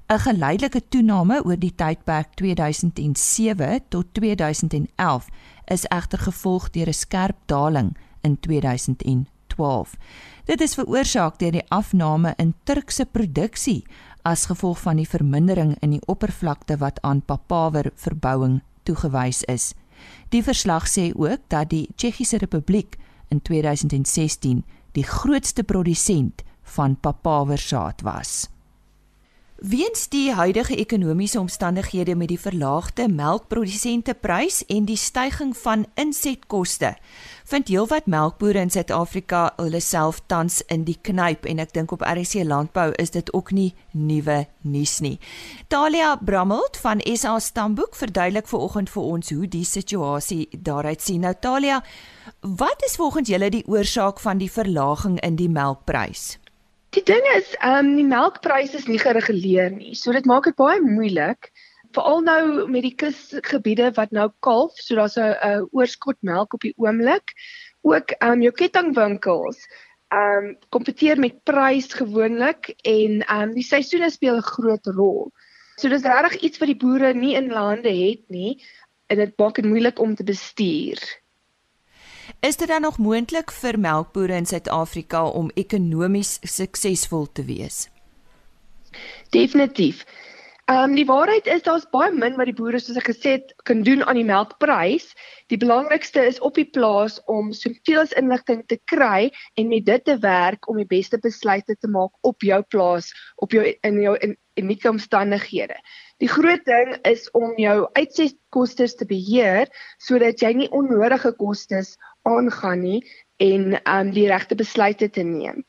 'n 0.10 0.20
Geleidelike 0.20 0.88
toename 0.90 1.44
oor 1.46 1.60
die 1.60 1.76
tydperk 1.76 2.28
2007 2.34 3.80
tot 3.90 4.06
2011 4.12 5.28
is 5.66 5.86
egter 5.88 6.20
gevolg 6.20 6.70
deur 6.70 6.88
'n 6.88 6.94
skerp 6.94 7.36
daling 7.46 7.98
in 8.22 8.40
2012. 8.40 9.96
Dit 10.46 10.62
is 10.62 10.74
veroorsaak 10.74 11.40
deur 11.40 11.52
die 11.52 11.66
afname 11.70 12.34
in 12.38 12.54
Turkse 12.64 13.06
produksie 13.06 13.84
as 14.28 14.50
gevolg 14.50 14.82
van 14.84 15.00
die 15.00 15.08
vermindering 15.08 15.76
in 15.80 15.94
die 15.96 16.04
oppervlakte 16.12 16.76
wat 16.82 17.00
aan 17.08 17.22
papawer 17.24 17.92
verbouing 17.96 18.60
toegewys 18.84 19.46
is. 19.48 19.72
Die 20.36 20.44
verslag 20.44 20.88
sê 20.92 21.10
ook 21.16 21.46
dat 21.48 21.72
die 21.72 21.88
Tsjechiese 21.96 22.38
Republiek 22.44 22.98
in 23.32 23.42
2016 23.42 24.66
die 24.92 25.08
grootste 25.08 25.64
produsent 25.64 26.44
van 26.76 27.00
papawersaad 27.00 28.04
was. 28.04 28.50
Weens 29.58 30.06
die 30.14 30.34
huidige 30.34 30.76
ekonomiese 30.76 31.40
omstandighede 31.40 32.16
met 32.16 32.28
die 32.30 32.38
verlaagde 32.40 33.08
melkprodusenteprys 33.10 34.60
en 34.70 34.86
die 34.86 34.98
stygings 35.02 35.58
van 35.66 35.88
insetkoste, 35.98 36.92
vind 37.50 37.72
heelwat 37.74 38.06
melkbooie 38.06 38.62
in 38.62 38.70
Suid-Afrika 38.70 39.42
hulle 39.58 39.82
self 39.82 40.22
tans 40.30 40.60
in 40.70 40.86
die 40.86 41.00
knyp 41.02 41.50
en 41.50 41.58
ek 41.66 41.74
dink 41.74 41.96
op 41.96 42.06
RC 42.06 42.46
Landbou 42.46 42.92
is 43.02 43.16
dit 43.18 43.34
ook 43.34 43.50
nie 43.50 43.74
nuwe 43.98 44.44
nuus 44.62 45.00
nie. 45.02 45.18
Talia 45.74 46.14
Brammelt 46.22 46.78
van 46.86 47.02
SA 47.18 47.40
Stamboek 47.42 47.98
verduidelik 47.98 48.46
vanoggend 48.54 48.94
vir 48.94 49.12
ons 49.18 49.34
hoe 49.34 49.50
die 49.50 49.66
situasie 49.66 50.44
daaruit 50.54 51.02
sien. 51.02 51.26
Nou 51.26 51.34
Talia, 51.34 51.82
wat 52.46 52.86
is 52.86 53.02
volgens 53.02 53.34
julle 53.34 53.50
die 53.50 53.66
oorsaak 53.66 54.22
van 54.22 54.38
die 54.38 54.54
verlaging 54.54 55.18
in 55.26 55.42
die 55.42 55.50
melkprys? 55.50 56.36
Die 56.96 57.04
ding 57.04 57.26
is, 57.36 57.56
ehm 57.60 57.86
um, 57.86 57.96
die 57.96 58.08
melkpryse 58.08 58.78
is 58.78 58.88
nie 58.88 59.00
gereguleer 59.00 59.72
nie. 59.72 59.96
So 59.96 60.12
dit 60.16 60.26
maak 60.26 60.48
dit 60.50 60.56
baie 60.56 60.80
moeilik 60.82 61.52
veral 61.96 62.22
nou 62.22 62.68
met 62.70 62.84
die 62.84 62.96
kusgebiede 62.96 63.92
wat 63.96 64.12
nou 64.12 64.28
kalf, 64.46 64.76
so 64.76 64.96
daar's 64.96 65.18
'n 65.18 65.68
oorskot 65.72 66.18
melk 66.22 66.54
op 66.54 66.62
die 66.62 66.74
oomblik. 66.78 67.34
Ook 67.82 68.12
ehm 68.18 68.32
um, 68.32 68.42
jou 68.42 68.54
kettingwinkels 68.54 69.60
ehm 70.12 70.46
um, 70.46 70.58
kompeteer 70.70 71.20
met 71.20 71.44
prys 71.44 71.94
gewoonlik 71.94 72.74
en 72.84 73.22
ehm 73.28 73.50
um, 73.50 73.54
die 73.54 73.68
seisoene 73.68 74.10
speel 74.10 74.38
'n 74.38 74.52
groot 74.54 74.86
rol. 74.86 75.32
So 75.78 75.90
dis 75.90 76.04
regtig 76.04 76.42
iets 76.42 76.58
wat 76.60 76.68
die 76.72 76.82
boere 76.84 77.14
nie 77.14 77.36
in 77.36 77.52
lande 77.52 77.92
het 77.92 78.24
nie 78.30 78.64
en 79.08 79.18
dit 79.18 79.38
maak 79.38 79.56
dit 79.56 79.66
moeilik 79.66 80.00
om 80.00 80.16
te 80.16 80.24
bestuur. 80.24 81.00
Is 82.40 82.58
dit 82.58 82.68
dan 82.68 82.82
nog 82.82 82.98
moontlik 82.98 83.52
vir 83.52 83.80
melkbooie 83.82 84.36
in 84.38 84.46
Suid-Afrika 84.46 85.24
om 85.26 85.50
ekonomies 85.58 86.38
suksesvol 86.46 87.26
te 87.34 87.46
wees? 87.46 87.88
Definitief. 89.34 90.06
Ehm 90.68 90.90
um, 90.90 90.96
die 91.00 91.06
waarheid 91.08 91.48
is 91.48 91.64
daar's 91.64 91.88
baie 91.96 92.12
min 92.12 92.36
wat 92.38 92.50
die 92.50 92.56
boere 92.56 92.80
soos 92.84 92.98
ek 93.00 93.08
gesê 93.10 93.38
het 93.38 93.54
kan 93.70 93.82
doen 93.88 94.04
aan 94.04 94.20
die 94.20 94.28
melkprys. 94.28 95.06
Die 95.48 95.58
belangrikste 95.58 96.26
is 96.28 96.42
op 96.44 96.60
die 96.60 96.68
plaas 96.78 97.22
om 97.26 97.54
soveel 97.56 98.02
as 98.02 98.16
inligting 98.20 98.66
te 98.68 98.78
kry 98.92 99.32
en 99.56 99.72
met 99.72 99.86
dit 99.88 100.04
te 100.06 100.18
werk 100.26 100.68
om 100.70 100.78
die 100.78 100.90
beste 100.92 101.18
besluite 101.24 101.78
te 101.80 101.90
maak 101.90 102.12
op 102.28 102.44
jou 102.44 102.60
plaas, 102.68 103.10
op 103.38 103.56
jou 103.56 103.64
in 103.64 104.02
jou 104.04 104.18
in 104.28 104.36
unieke 104.60 104.90
omstandighede. 104.90 105.80
Die 106.20 106.30
groot 106.30 106.66
ding 106.66 106.98
is 107.08 107.30
om 107.32 107.56
jou 107.62 107.78
uitsetkoste 107.96 108.90
te 109.00 109.08
beheer 109.08 109.72
sodat 110.04 110.44
jy 110.44 110.52
nie 110.54 110.70
onnodige 110.76 111.32
kostes 111.40 111.96
aangaan 112.28 112.84
nie 112.84 113.02
en 113.44 113.78
um 113.84 114.14
die 114.14 114.28
regte 114.28 114.56
besluite 114.56 115.10
te 115.10 115.24
neem. 115.24 115.64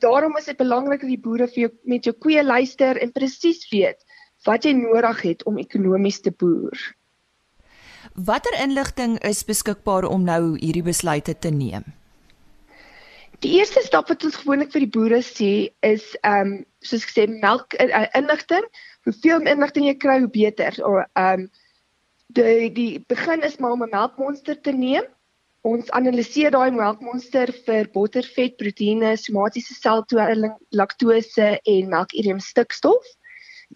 Daarom 0.00 0.36
is 0.36 0.48
dit 0.48 0.56
belangrik 0.56 1.02
dat 1.04 1.12
die 1.12 1.20
boere 1.20 1.48
vir 1.48 1.66
jou 1.66 1.72
met 1.84 2.06
jou 2.08 2.14
koeie 2.16 2.44
luister 2.44 2.96
en 2.96 3.12
presies 3.12 3.66
weet 3.72 4.00
wat 4.48 4.64
jy 4.64 4.72
nodig 4.72 5.22
het 5.22 5.44
om 5.44 5.60
ekonomies 5.60 6.20
te 6.24 6.32
boer. 6.32 6.78
Watter 8.14 8.56
inligting 8.62 9.18
is 9.28 9.44
beskikbaar 9.44 10.06
om 10.08 10.24
nou 10.24 10.56
hierdie 10.58 10.84
besluite 10.86 11.34
te 11.38 11.50
neem? 11.52 11.84
Die 13.44 13.52
eerste 13.58 13.80
stap 13.84 14.08
wat 14.12 14.24
ons 14.24 14.36
gewoonlik 14.40 14.72
vir 14.72 14.84
die 14.84 14.92
boere 14.96 15.20
sê 15.24 15.52
is 15.86 16.12
ehm 16.20 16.40
um, 16.40 16.56
soos 16.84 17.04
ek 17.04 17.12
sê 17.12 17.26
melk 17.28 17.76
uh, 17.80 18.06
inligting. 18.16 18.64
Hoeveel 19.04 19.44
inligting 19.48 19.86
jy 19.88 19.96
kry, 20.00 20.18
hoe 20.24 20.32
beter. 20.32 20.76
Ehm 20.80 21.46
um, 21.46 21.46
die 22.36 22.68
die 22.72 22.90
begin 23.10 23.42
is 23.42 23.56
maar 23.58 23.72
om 23.76 23.84
'n 23.84 23.92
melkmonster 23.92 24.60
te 24.60 24.72
neem. 24.72 25.08
Ons 25.68 25.90
analiseer 25.92 26.54
daai 26.54 26.70
melkmonster 26.72 27.50
vir 27.66 27.88
bottervet, 27.92 28.54
proteïene, 28.56 29.16
somatiese 29.20 29.74
seltoeling, 29.76 30.54
laktose 30.72 31.50
en 31.68 31.90
melkurium 31.92 32.40
stikstof. 32.40 33.04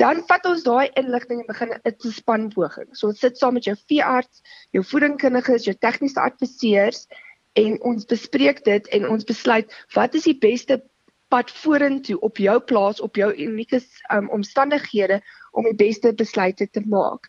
Dan 0.00 0.22
vat 0.26 0.46
ons 0.48 0.64
daai 0.64 0.88
inligting 0.98 1.42
en 1.42 1.50
begin 1.50 1.74
'n 1.74 2.12
spanpoging. 2.12 2.88
So 2.96 3.08
ons 3.08 3.20
sit 3.20 3.36
saam 3.38 3.54
met 3.54 3.64
jou 3.64 3.76
veearts, 3.76 4.42
jou 4.72 4.82
voedingkundiges, 4.82 5.64
jou 5.68 5.74
tegniese 5.74 6.20
adviseurs 6.20 7.06
en 7.52 7.78
ons 7.82 8.04
bespreek 8.04 8.64
dit 8.64 8.88
en 8.88 9.08
ons 9.08 9.24
besluit 9.24 9.70
wat 9.94 10.14
is 10.14 10.24
die 10.24 10.38
beste 10.38 10.82
pad 11.28 11.50
vorentoe 11.50 12.18
op 12.20 12.38
jou 12.38 12.60
plaas 12.60 13.00
op 13.00 13.16
jou 13.16 13.30
unieke 13.34 13.80
um, 14.10 14.30
omstandighede 14.30 15.20
om 15.52 15.64
die 15.64 15.74
beste 15.74 16.12
besluite 16.12 16.66
te 16.66 16.82
maak. 16.86 17.28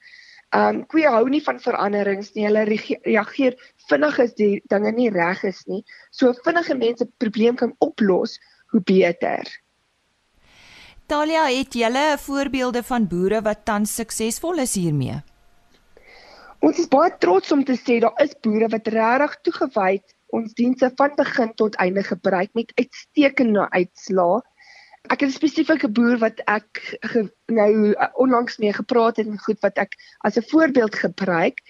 Um 0.56 0.84
koeie 0.88 1.10
hou 1.12 1.26
nie 1.30 1.42
van 1.44 1.60
veranderings 1.60 2.32
nie. 2.36 2.46
Hulle 2.48 2.64
reageer 2.70 3.58
vinnig 3.90 4.20
as 4.24 4.34
die 4.40 4.62
dinge 4.72 4.94
nie 4.96 5.10
reg 5.12 5.44
is 5.48 5.66
nie. 5.68 5.84
So 6.16 6.34
vinnige 6.46 6.78
mense 6.80 7.08
probleem 7.20 7.58
kan 7.60 7.74
oplos, 7.84 8.38
hoe 8.72 8.82
beter. 8.82 9.50
Talia, 11.06 11.44
het 11.52 11.76
julle 11.78 12.16
voorbeelde 12.18 12.82
van 12.84 13.08
boere 13.08 13.42
wat 13.46 13.66
tans 13.66 13.94
suksesvol 14.00 14.64
is 14.64 14.74
hiermee? 14.80 15.20
Ons 16.66 16.80
is 16.82 16.90
baie 16.90 17.12
trots 17.22 17.52
om 17.54 17.62
te 17.68 17.76
sê 17.78 18.00
daar 18.02 18.16
is 18.24 18.34
boere 18.42 18.72
wat 18.74 18.88
regtig 18.96 19.36
toegewyd 19.46 20.16
ons 20.34 20.56
dienste 20.58 20.90
van 20.98 21.14
begin 21.20 21.52
tot 21.62 21.78
einde 21.84 22.04
gebruik 22.04 22.50
met 22.58 22.72
uitstekende 22.80 23.68
uitslae. 23.70 24.42
Ek 25.10 25.22
het 25.22 25.30
'n 25.30 25.38
spesifieke 25.38 25.90
boer 25.90 26.18
wat 26.18 26.42
ek 26.46 26.98
ge, 27.02 27.30
nou 27.46 27.96
onlangs 28.14 28.58
mee 28.58 28.74
gepraat 28.74 29.18
het 29.18 29.28
en 29.28 29.40
goed 29.40 29.60
wat 29.62 29.78
ek 29.78 29.96
as 30.20 30.38
'n 30.38 30.50
voorbeeld 30.52 30.96
gebruik. 30.96 31.62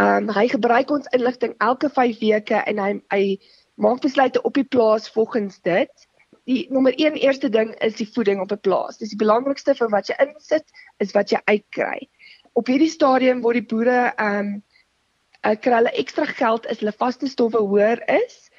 Um 0.00 0.28
hy 0.28 0.48
gebruik 0.48 0.90
ons 0.90 1.06
inligting 1.12 1.54
elke 1.58 1.88
5 1.88 2.18
weke 2.18 2.54
en 2.54 2.78
hy 2.78 3.00
hy 3.10 3.40
maak 3.74 4.00
besluite 4.00 4.42
op 4.42 4.54
die 4.54 4.64
plaas 4.64 5.10
volgens 5.10 5.60
dit 5.60 6.08
die 6.44 6.66
nommer 6.70 6.94
1 6.96 7.14
eerste 7.14 7.48
ding 7.48 7.74
is 7.84 7.96
die 7.96 8.08
voeding 8.14 8.40
op 8.40 8.52
'n 8.52 8.60
plaas. 8.60 8.98
Dis 8.98 9.14
die 9.14 9.22
belangrikste 9.24 9.74
vir 9.74 9.88
wat 9.88 10.08
jy 10.08 10.16
insit 10.18 10.66
is 10.98 11.12
wat 11.12 11.30
jy 11.30 11.40
uitkry. 11.44 12.08
Op 12.52 12.66
hierdie 12.66 12.90
stadium 12.90 13.42
word 13.42 13.54
die 13.54 13.68
boere 13.74 14.12
ehm 14.16 14.38
um, 14.38 14.62
kry 15.60 15.72
hulle 15.72 15.92
ekstra 15.96 16.24
geld 16.24 16.66
as 16.66 16.80
hulle 16.80 16.92
vaste 16.92 17.26
stowwe 17.26 17.58
hoër 17.58 18.02
is 18.22 18.49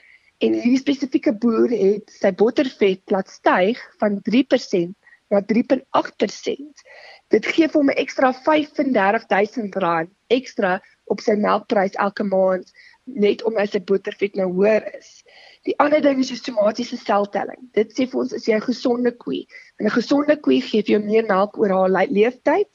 en 0.42 0.54
hierdie 0.58 0.82
spesifieke 0.82 1.34
boer 1.44 1.70
het 1.70 2.10
sy 2.14 2.32
bottervet 2.38 3.14
laat 3.14 3.30
styg 3.30 3.80
van 4.02 4.18
3% 4.26 4.96
na 5.32 5.42
3.8%. 5.52 6.86
Dit 7.32 7.46
gee 7.54 7.68
hom 7.74 7.90
'n 7.90 8.00
ekstra 8.04 8.32
R35000 8.34 10.10
ekstra 10.38 10.72
op 11.06 11.22
sy 11.22 11.36
melkprys 11.36 11.96
elke 12.06 12.24
maand 12.24 12.72
net 13.06 13.44
omdat 13.44 13.72
sy 13.72 13.82
bottervet 13.92 14.36
nou 14.40 14.50
hoër 14.58 14.84
is. 14.98 15.24
Die 15.68 15.78
ander 15.84 16.02
ding 16.02 16.20
is 16.20 16.32
jou 16.32 16.40
somatiese 16.40 16.98
seltelling. 16.98 17.62
Dit 17.78 17.94
sê 17.94 18.08
vir 18.10 18.20
ons 18.24 18.34
is 18.34 18.48
jy 18.48 18.56
'n 18.56 18.68
gesonde 18.68 19.12
koe. 19.12 19.46
En 19.80 19.86
'n 19.86 19.98
gesonde 20.00 20.36
koe 20.36 20.62
gee 20.62 20.82
vir 20.84 20.94
jou 20.98 21.04
meer 21.04 21.26
melk 21.26 21.58
oor 21.58 21.70
haar 21.70 22.08
leeftyd. 22.10 22.70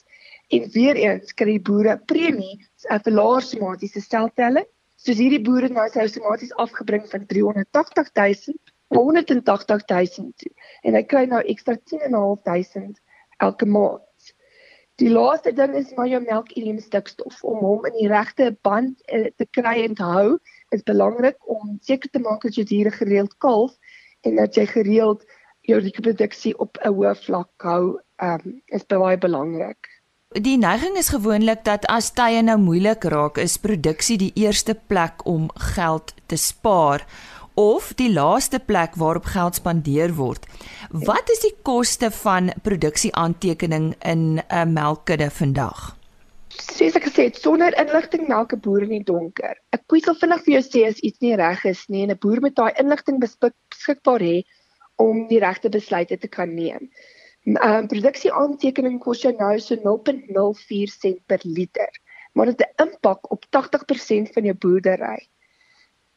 En 0.50 0.70
weer 0.70 0.96
eens 0.96 1.34
kry 1.34 1.58
die 1.58 1.66
boere 1.68 1.98
premie 2.06 2.58
vir 2.88 3.00
verlaag 3.02 3.42
somatiese 3.42 4.00
seltelling. 4.00 4.66
Soos 5.06 5.20
hierdie 5.22 5.42
boere 5.46 5.68
nou 5.70 5.84
sy 5.94 6.08
somaties 6.10 6.54
afgebring 6.62 7.04
van 7.06 7.26
380 7.30 8.08
000 8.18 8.56
na 8.90 9.02
180 9.06 9.84
000 9.90 10.32
toe. 10.42 10.50
En 10.82 10.96
hy 10.98 11.02
kry 11.06 11.22
nou 11.30 11.38
ekstra 11.52 11.76
10.500 11.92 12.98
elke 13.46 13.68
maand. 13.70 14.32
Die 14.98 15.12
laaste 15.12 15.52
ding 15.54 15.76
is 15.78 15.92
maar 15.94 16.08
jou 16.10 16.18
melkurium 16.24 16.80
stikstof 16.82 17.38
om 17.46 17.62
hom 17.62 17.86
in 17.86 17.94
die 18.00 18.08
regte 18.10 18.48
band 18.66 18.98
uh, 19.12 19.28
te 19.36 19.46
kry 19.54 19.76
en 19.84 19.94
te 19.94 20.10
hou 20.10 20.38
is 20.74 20.82
belangrik 20.90 21.38
om 21.54 21.76
seker 21.86 22.10
te 22.10 22.22
maak 22.26 22.42
dat 22.48 22.58
jou 22.58 22.66
diere 22.66 22.90
gereeld 22.90 23.36
kalf 23.44 23.76
en 24.26 24.40
dat 24.40 24.58
jy 24.58 24.64
gereeld 24.72 25.22
jou 25.70 25.78
reproduksie 25.86 26.56
op 26.58 26.82
'n 26.82 26.94
hoë 26.96 27.14
vlak 27.22 27.68
hou 27.68 28.00
um, 28.22 28.58
is 28.74 28.86
baie 28.90 29.18
belangrik. 29.18 29.86
Die 30.34 30.56
neiging 30.58 30.96
is 30.98 31.12
gewoonlik 31.14 31.60
dat 31.64 31.84
as 31.86 32.08
tye 32.10 32.40
nou 32.42 32.56
moeilik 32.58 33.04
raak, 33.12 33.36
is 33.38 33.60
produksie 33.62 34.16
die 34.18 34.32
eerste 34.34 34.74
plek 34.74 35.22
om 35.22 35.44
geld 35.76 36.10
te 36.26 36.36
spaar 36.36 37.04
of 37.54 37.92
die 37.94 38.10
laaste 38.10 38.58
plek 38.58 38.98
waarop 38.98 39.30
geld 39.30 39.54
spandeer 39.54 40.16
word. 40.18 40.48
Wat 40.90 41.30
is 41.30 41.44
die 41.44 41.54
koste 41.62 42.10
van 42.10 42.50
produksieaantekening 42.66 43.94
in 44.02 44.42
'n 44.50 44.72
melkkudde 44.72 45.30
vandag? 45.30 45.94
Soos 46.58 46.96
ek 46.96 47.06
gesê 47.06 47.30
het, 47.30 47.38
sonder 47.38 47.78
inligting 47.78 48.26
melk 48.26 48.52
'n 48.52 48.60
boer 48.60 48.82
in 48.82 48.98
die 48.98 49.04
donker. 49.04 49.54
Ek 49.70 49.86
koei 49.86 50.00
sal 50.00 50.18
vinnig 50.18 50.42
vir 50.42 50.54
jou 50.54 50.64
sê 50.66 50.88
as 50.88 50.98
iets 51.06 51.20
nie 51.20 51.36
reg 51.36 51.64
is 51.64 51.86
nie 51.88 52.02
en 52.02 52.10
'n 52.10 52.18
boer 52.18 52.40
moet 52.40 52.56
daai 52.56 52.74
inligting 52.74 53.20
beskikbaar 53.20 54.20
hê 54.20 54.42
om 54.96 55.28
die 55.28 55.38
regte 55.38 55.68
besluite 55.68 56.18
te 56.18 56.28
kan 56.28 56.54
neem. 56.54 56.90
'n 57.46 57.56
um, 57.62 57.86
Produksieaantekening 57.86 58.98
kos 59.02 59.22
jou 59.22 59.32
nou 59.38 59.54
so 59.62 59.76
0.04 59.82 60.90
sent 60.90 61.20
per 61.30 61.40
liter, 61.44 61.90
maar 62.34 62.50
dit 62.50 62.58
het 62.60 62.72
'n 62.74 62.88
impak 62.88 63.30
op 63.30 63.46
80% 63.56 64.32
van 64.34 64.44
jou 64.50 64.54
boerdery. 64.64 65.28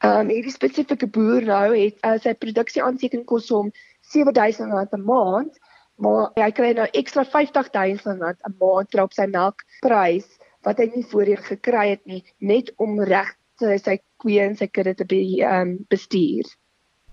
Ehm 0.00 0.20
um, 0.20 0.28
hierdie 0.28 0.52
spesifieke 0.52 1.06
boer 1.06 1.44
nou 1.44 1.76
het 1.76 1.98
uh, 2.08 2.16
sy 2.18 2.34
produksie 2.34 2.82
aantekening 2.82 3.26
kos 3.26 3.48
hom 3.48 3.70
R7000 4.10 4.96
'n 4.96 5.04
maand, 5.04 5.58
maar 5.96 6.30
hy 6.34 6.50
kry 6.50 6.72
nou 6.72 6.88
ekstra 6.92 7.24
R50000 7.24 8.40
'n 8.48 8.56
maand 8.58 8.94
op 8.94 9.12
sy 9.12 9.26
melkprys 9.26 10.28
wat 10.66 10.78
hy 10.78 10.90
nie 10.94 11.04
voorheen 11.12 11.44
gekry 11.44 11.88
het 11.90 12.06
nie, 12.06 12.24
net 12.38 12.72
om 12.76 13.00
reg 13.00 13.36
sy, 13.60 13.76
sy 13.76 13.98
koeie 14.16 14.42
en 14.48 14.56
sy 14.56 14.66
kudde 14.66 14.94
te 14.94 15.04
be, 15.04 15.20
um, 15.44 15.76
bestuur. 15.88 16.48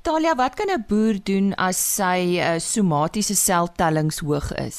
Talia, 0.08 0.36
wat 0.36 0.54
kan 0.56 0.70
'n 0.72 0.86
boer 0.88 1.18
doen 1.24 1.48
as 1.56 1.80
sy 1.96 2.40
uh, 2.40 2.60
somatiese 2.64 3.36
seltellings 3.36 4.20
hoog 4.24 4.54
is? 4.56 4.78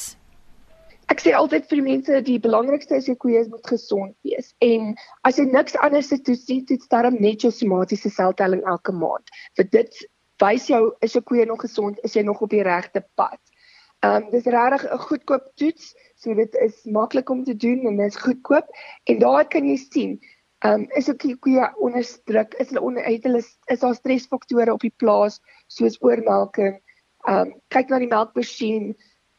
Ek 1.13 1.21
sê 1.21 1.35
altyd 1.37 1.67
vir 1.69 1.81
mense 1.85 2.21
die 2.25 2.39
belangrikste 2.41 2.97
is 2.97 3.05
jou 3.05 3.13
koeie 3.25 3.43
moet 3.51 3.69
gesond 3.69 4.15
wees 4.25 4.49
en 4.65 4.95
as 5.29 5.37
jy 5.37 5.45
niks 5.51 5.77
anders 5.85 6.09
te 6.09 6.17
toets 6.17 6.47
nie, 6.49 6.63
toets 6.71 6.89
darm 6.89 7.21
net 7.21 7.45
jou 7.45 7.51
somatiese 7.53 8.09
seltelling 8.09 8.65
elke 8.73 8.95
maand. 9.03 9.29
Vir 9.53 9.69
dit 9.77 10.01
wys 10.41 10.65
jou 10.73 10.81
is 11.05 11.13
jou 11.13 11.21
koeie 11.21 11.45
nog 11.45 11.61
gesond, 11.61 12.01
is 12.01 12.17
jy 12.17 12.25
nog 12.25 12.41
op 12.41 12.49
die 12.49 12.65
regte 12.65 13.05
pad. 13.13 13.37
Ehm 14.01 14.25
um, 14.25 14.31
dis 14.33 14.49
regtig 14.49 14.89
'n 14.89 15.05
goedkoop 15.05 15.45
toets, 15.61 15.93
so 16.17 16.33
dit 16.33 16.57
is 16.65 16.81
maklik 16.85 17.29
om 17.29 17.45
te 17.45 17.53
doen 17.53 17.85
en 17.85 18.01
dit 18.01 18.15
is 18.15 18.23
goedkoop 18.25 18.65
en 19.05 19.19
daar 19.21 19.45
kan 19.45 19.69
jy 19.69 19.77
sien 19.77 20.19
Ehm 20.59 20.73
um, 20.73 20.87
is 20.99 21.09
ook 21.09 21.21
die 21.23 21.35
koeie 21.39 21.67
onder 21.79 22.07
druk, 22.27 22.53
is 22.59 22.71
hulle 22.71 22.81
onder 22.81 23.03
uit 23.03 23.23
hulle 23.23 23.43
is 23.65 23.79
daar 23.79 23.95
stresfaktore 23.95 24.73
op 24.73 24.81
die 24.83 24.93
plaas 24.95 25.39
soos 25.67 25.99
oormelking. 26.03 26.81
Ehm 27.27 27.45
um, 27.47 27.53
kyk 27.67 27.89
na 27.89 27.99
die 27.99 28.11
melkmasjien. 28.11 28.91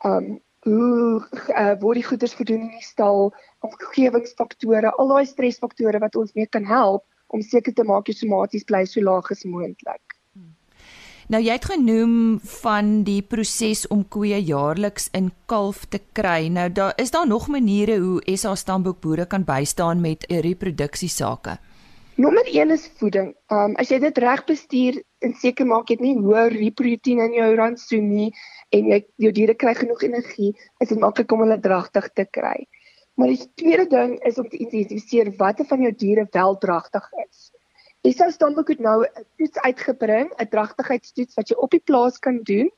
Ehm 0.05 0.17
um, 0.17 0.39
hoe 0.61 1.29
uh, 1.57 1.75
word 1.81 1.97
die 2.01 2.05
goeders 2.05 2.35
gedoen 2.37 2.67
in 2.67 2.73
die 2.77 2.85
stal, 2.85 3.31
omgewingsfaktore, 3.65 4.93
al 4.93 5.13
daai 5.13 5.25
stresfaktore 5.29 6.01
wat 6.03 6.17
ons 6.21 6.35
mee 6.37 6.47
kan 6.47 6.67
help 6.69 7.07
om 7.33 7.43
seker 7.45 7.73
te 7.73 7.85
maak 7.89 8.09
jy 8.11 8.17
somaties 8.19 8.67
bly 8.69 8.83
so 8.85 9.01
laag 9.01 9.31
as 9.33 9.47
moontlik. 9.49 10.20
Nou 11.31 11.39
jy 11.39 11.55
het 11.55 11.69
genoem 11.71 12.41
van 12.59 12.89
die 13.07 13.21
proses 13.23 13.85
om 13.95 14.01
koeie 14.11 14.41
jaarliks 14.43 15.05
in 15.15 15.29
kalf 15.47 15.85
te 15.87 16.01
kry. 16.19 16.49
Nou 16.51 16.65
daar 16.75 16.97
is 16.99 17.13
daar 17.15 17.29
nog 17.31 17.47
maniere 17.47 18.01
hoe 18.03 18.35
SA 18.35 18.57
stamboekboere 18.59 19.29
kan 19.31 19.45
bystaan 19.47 20.01
met 20.03 20.27
reproduksiesake. 20.27 21.55
Nommer 22.19 22.51
1 22.51 22.75
is 22.75 22.89
voeding. 22.99 23.31
Um 23.47 23.77
as 23.79 23.93
jy 23.95 24.01
dit 24.03 24.19
reg 24.19 24.43
bestuur 24.49 24.99
en 25.23 25.37
seker 25.39 25.71
maak 25.71 25.87
jy 25.87 26.01
het 26.01 26.03
nie 26.09 26.17
hoë 26.19 26.49
reproteïen 26.57 27.23
in 27.29 27.39
jou 27.39 27.53
rantsoen 27.63 28.11
nie 28.11 28.29
en 28.75 28.91
jy 28.91 29.01
jou 29.29 29.33
diere 29.39 29.55
kry 29.55 29.77
genoeg 29.79 30.03
energie, 30.11 30.51
is 30.83 30.91
dit 30.91 30.99
maklik 30.99 31.31
om 31.31 31.47
hulle 31.47 31.61
dragtig 31.63 32.11
te 32.11 32.27
kry. 32.27 32.67
Maar 33.15 33.37
die 33.37 33.47
tweede 33.55 33.87
ding 33.87 34.19
is 34.27 34.43
om 34.43 34.51
te 34.51 34.59
identifiseer 34.59 35.31
watter 35.39 35.71
van 35.71 35.87
jou 35.87 35.95
diere 35.95 36.27
wel 36.35 36.59
dragtig 36.59 37.07
is. 37.23 37.50
Isa 38.03 38.31
Stambo 38.31 38.63
het 38.65 38.79
nou 38.81 39.05
'n 39.05 39.25
toets 39.37 39.59
uitgebring, 39.59 40.33
'n 40.37 40.49
dragtigheidstoets 40.49 41.35
wat 41.35 41.49
jy 41.49 41.57
op 41.57 41.71
die 41.71 41.85
plaas 41.85 42.19
kan 42.19 42.41
doen 42.43 42.71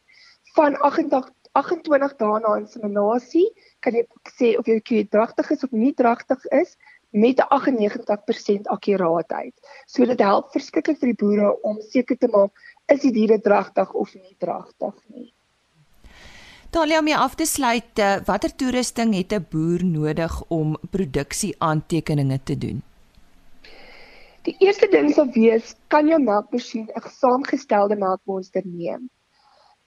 van 0.55 0.77
28 0.77 1.31
28 1.53 2.17
dae 2.17 2.41
na 2.41 2.57
inseminasie 2.57 3.47
kan 3.81 3.95
jy 3.95 4.07
sê 4.39 4.59
of 4.59 4.67
jou 4.67 4.81
koe 4.81 5.05
dragtig 5.09 5.51
is 5.51 5.65
of 5.65 5.71
nie 5.71 5.93
dragtig 5.95 6.45
is 6.51 6.77
met 7.11 7.39
'n 7.39 7.47
98% 7.49 8.69
akkuraatheid. 8.69 9.55
So 9.87 10.05
dit 10.05 10.21
help 10.21 10.51
verskriklik 10.51 10.99
vir 10.99 11.13
die 11.13 11.21
boere 11.25 11.63
om 11.63 11.81
seker 11.81 12.17
te 12.17 12.29
maak 12.29 12.51
is 12.87 13.01
die 13.01 13.13
diere 13.13 13.41
dragtig 13.41 13.93
of 13.93 14.15
nie 14.15 14.37
dragtig 14.39 14.95
nie. 15.07 15.35
Talia 16.71 16.99
om 16.99 17.09
af 17.09 17.35
te 17.35 17.45
sluit, 17.45 17.99
eh, 17.99 18.17
watter 18.25 18.57
toerusting 18.57 19.15
het 19.15 19.33
'n 19.33 19.47
boer 19.51 19.85
nodig 19.85 20.43
om 20.49 20.77
produksie 20.91 21.55
aantekeninge 21.59 22.41
te 22.45 22.59
doen? 22.59 22.83
Die 24.46 24.57
eerste 24.59 24.88
ding 24.90 25.12
sal 25.14 25.28
wees, 25.35 25.74
kan 25.92 26.09
jou 26.11 26.18
melkmasjien 26.18 26.88
'n 26.90 27.11
saamgestelde 27.16 27.96
melkmonster 27.98 28.64
neem. 28.66 29.05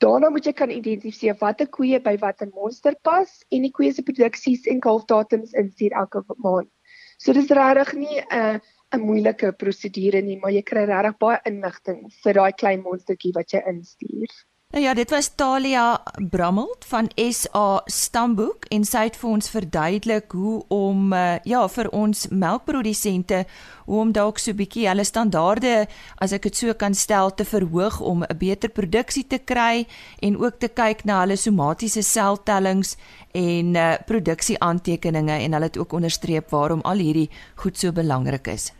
Daarna 0.03 0.29
moet 0.29 0.45
jy 0.47 0.53
kan 0.53 0.71
identifiseer 0.71 1.35
watter 1.41 1.67
koeie 1.67 1.99
by 2.05 2.13
watter 2.21 2.47
monster 2.53 2.95
pas 3.03 3.33
en 3.51 3.67
die 3.67 3.71
koeie 3.71 3.91
se 3.97 4.05
produksies 4.09 4.67
en 4.71 4.79
kalfdatums 4.85 5.51
instuur 5.61 5.97
elke 6.03 6.23
maand. 6.47 6.71
So 7.17 7.33
dis 7.33 7.51
regtig 7.59 7.93
nie 7.99 8.21
'n 8.21 8.39
uh, 8.39 8.59
'n 8.95 9.05
moeilike 9.09 9.51
prosedure 9.59 10.21
nie, 10.21 10.39
maar 10.39 10.51
jy 10.55 10.63
kry 10.71 10.85
regtig 10.87 11.19
baie 11.19 11.39
inligting 11.51 12.01
vir 12.23 12.33
daai 12.39 12.53
klein 12.63 12.81
monstertjie 12.87 13.35
wat 13.35 13.51
jy 13.51 13.61
instuur. 13.73 14.31
Nou 14.73 14.81
ja, 14.83 14.93
dit 14.93 15.09
was 15.09 15.29
Talia 15.35 16.03
Brammelt 16.29 16.85
van 16.89 17.11
SA 17.15 17.81
Stamboek 17.85 18.65
en 18.73 18.83
sy 18.83 19.03
het 19.05 19.19
vir 19.21 19.29
ons 19.29 19.49
verduidelik 19.53 20.33
hoe 20.33 20.55
om 20.73 21.13
uh, 21.13 21.37
ja, 21.45 21.61
vir 21.69 21.89
ons 21.93 22.25
melkprodusente 22.33 23.43
hoe 23.85 23.99
om 24.01 24.11
dalk 24.11 24.41
so 24.41 24.51
'n 24.51 24.57
bietjie 24.57 24.87
hulle 24.89 25.05
standaarde, 25.05 25.87
as 26.17 26.33
ek 26.33 26.49
dit 26.49 26.57
so 26.57 26.73
kan 26.73 26.93
stel, 26.93 27.29
te 27.29 27.45
verhoog 27.45 28.01
om 28.01 28.23
'n 28.23 28.37
beter 28.37 28.69
produksie 28.69 29.27
te 29.27 29.37
kry 29.37 29.85
en 30.19 30.37
ook 30.37 30.59
te 30.59 30.67
kyk 30.67 31.05
na 31.05 31.19
hulle 31.21 31.37
somatiese 31.37 32.01
seltellings 32.01 32.97
en 33.33 33.75
uh, 33.75 33.93
produksieaantekeninge 34.05 35.39
en 35.45 35.53
hulle 35.53 35.65
het 35.65 35.77
ook 35.77 35.93
onderstreep 35.93 36.49
waarom 36.49 36.81
al 36.81 36.97
hierdie 36.97 37.29
goed 37.55 37.77
so 37.77 37.91
belangrik 37.91 38.47
is. 38.47 38.73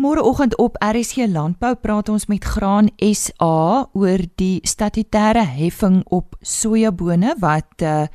Môreoggend 0.00 0.56
op 0.56 0.78
RSG 0.80 1.26
Landbou 1.28 1.74
praat 1.76 2.08
ons 2.08 2.24
met 2.26 2.44
Graan 2.44 2.86
SA 2.96 3.88
oor 3.92 4.22
die 4.40 4.62
statutêre 4.64 5.42
heffing 5.44 5.98
op 6.08 6.38
sojabone 6.40 7.34
wat 7.42 7.84
uh, 7.84 8.06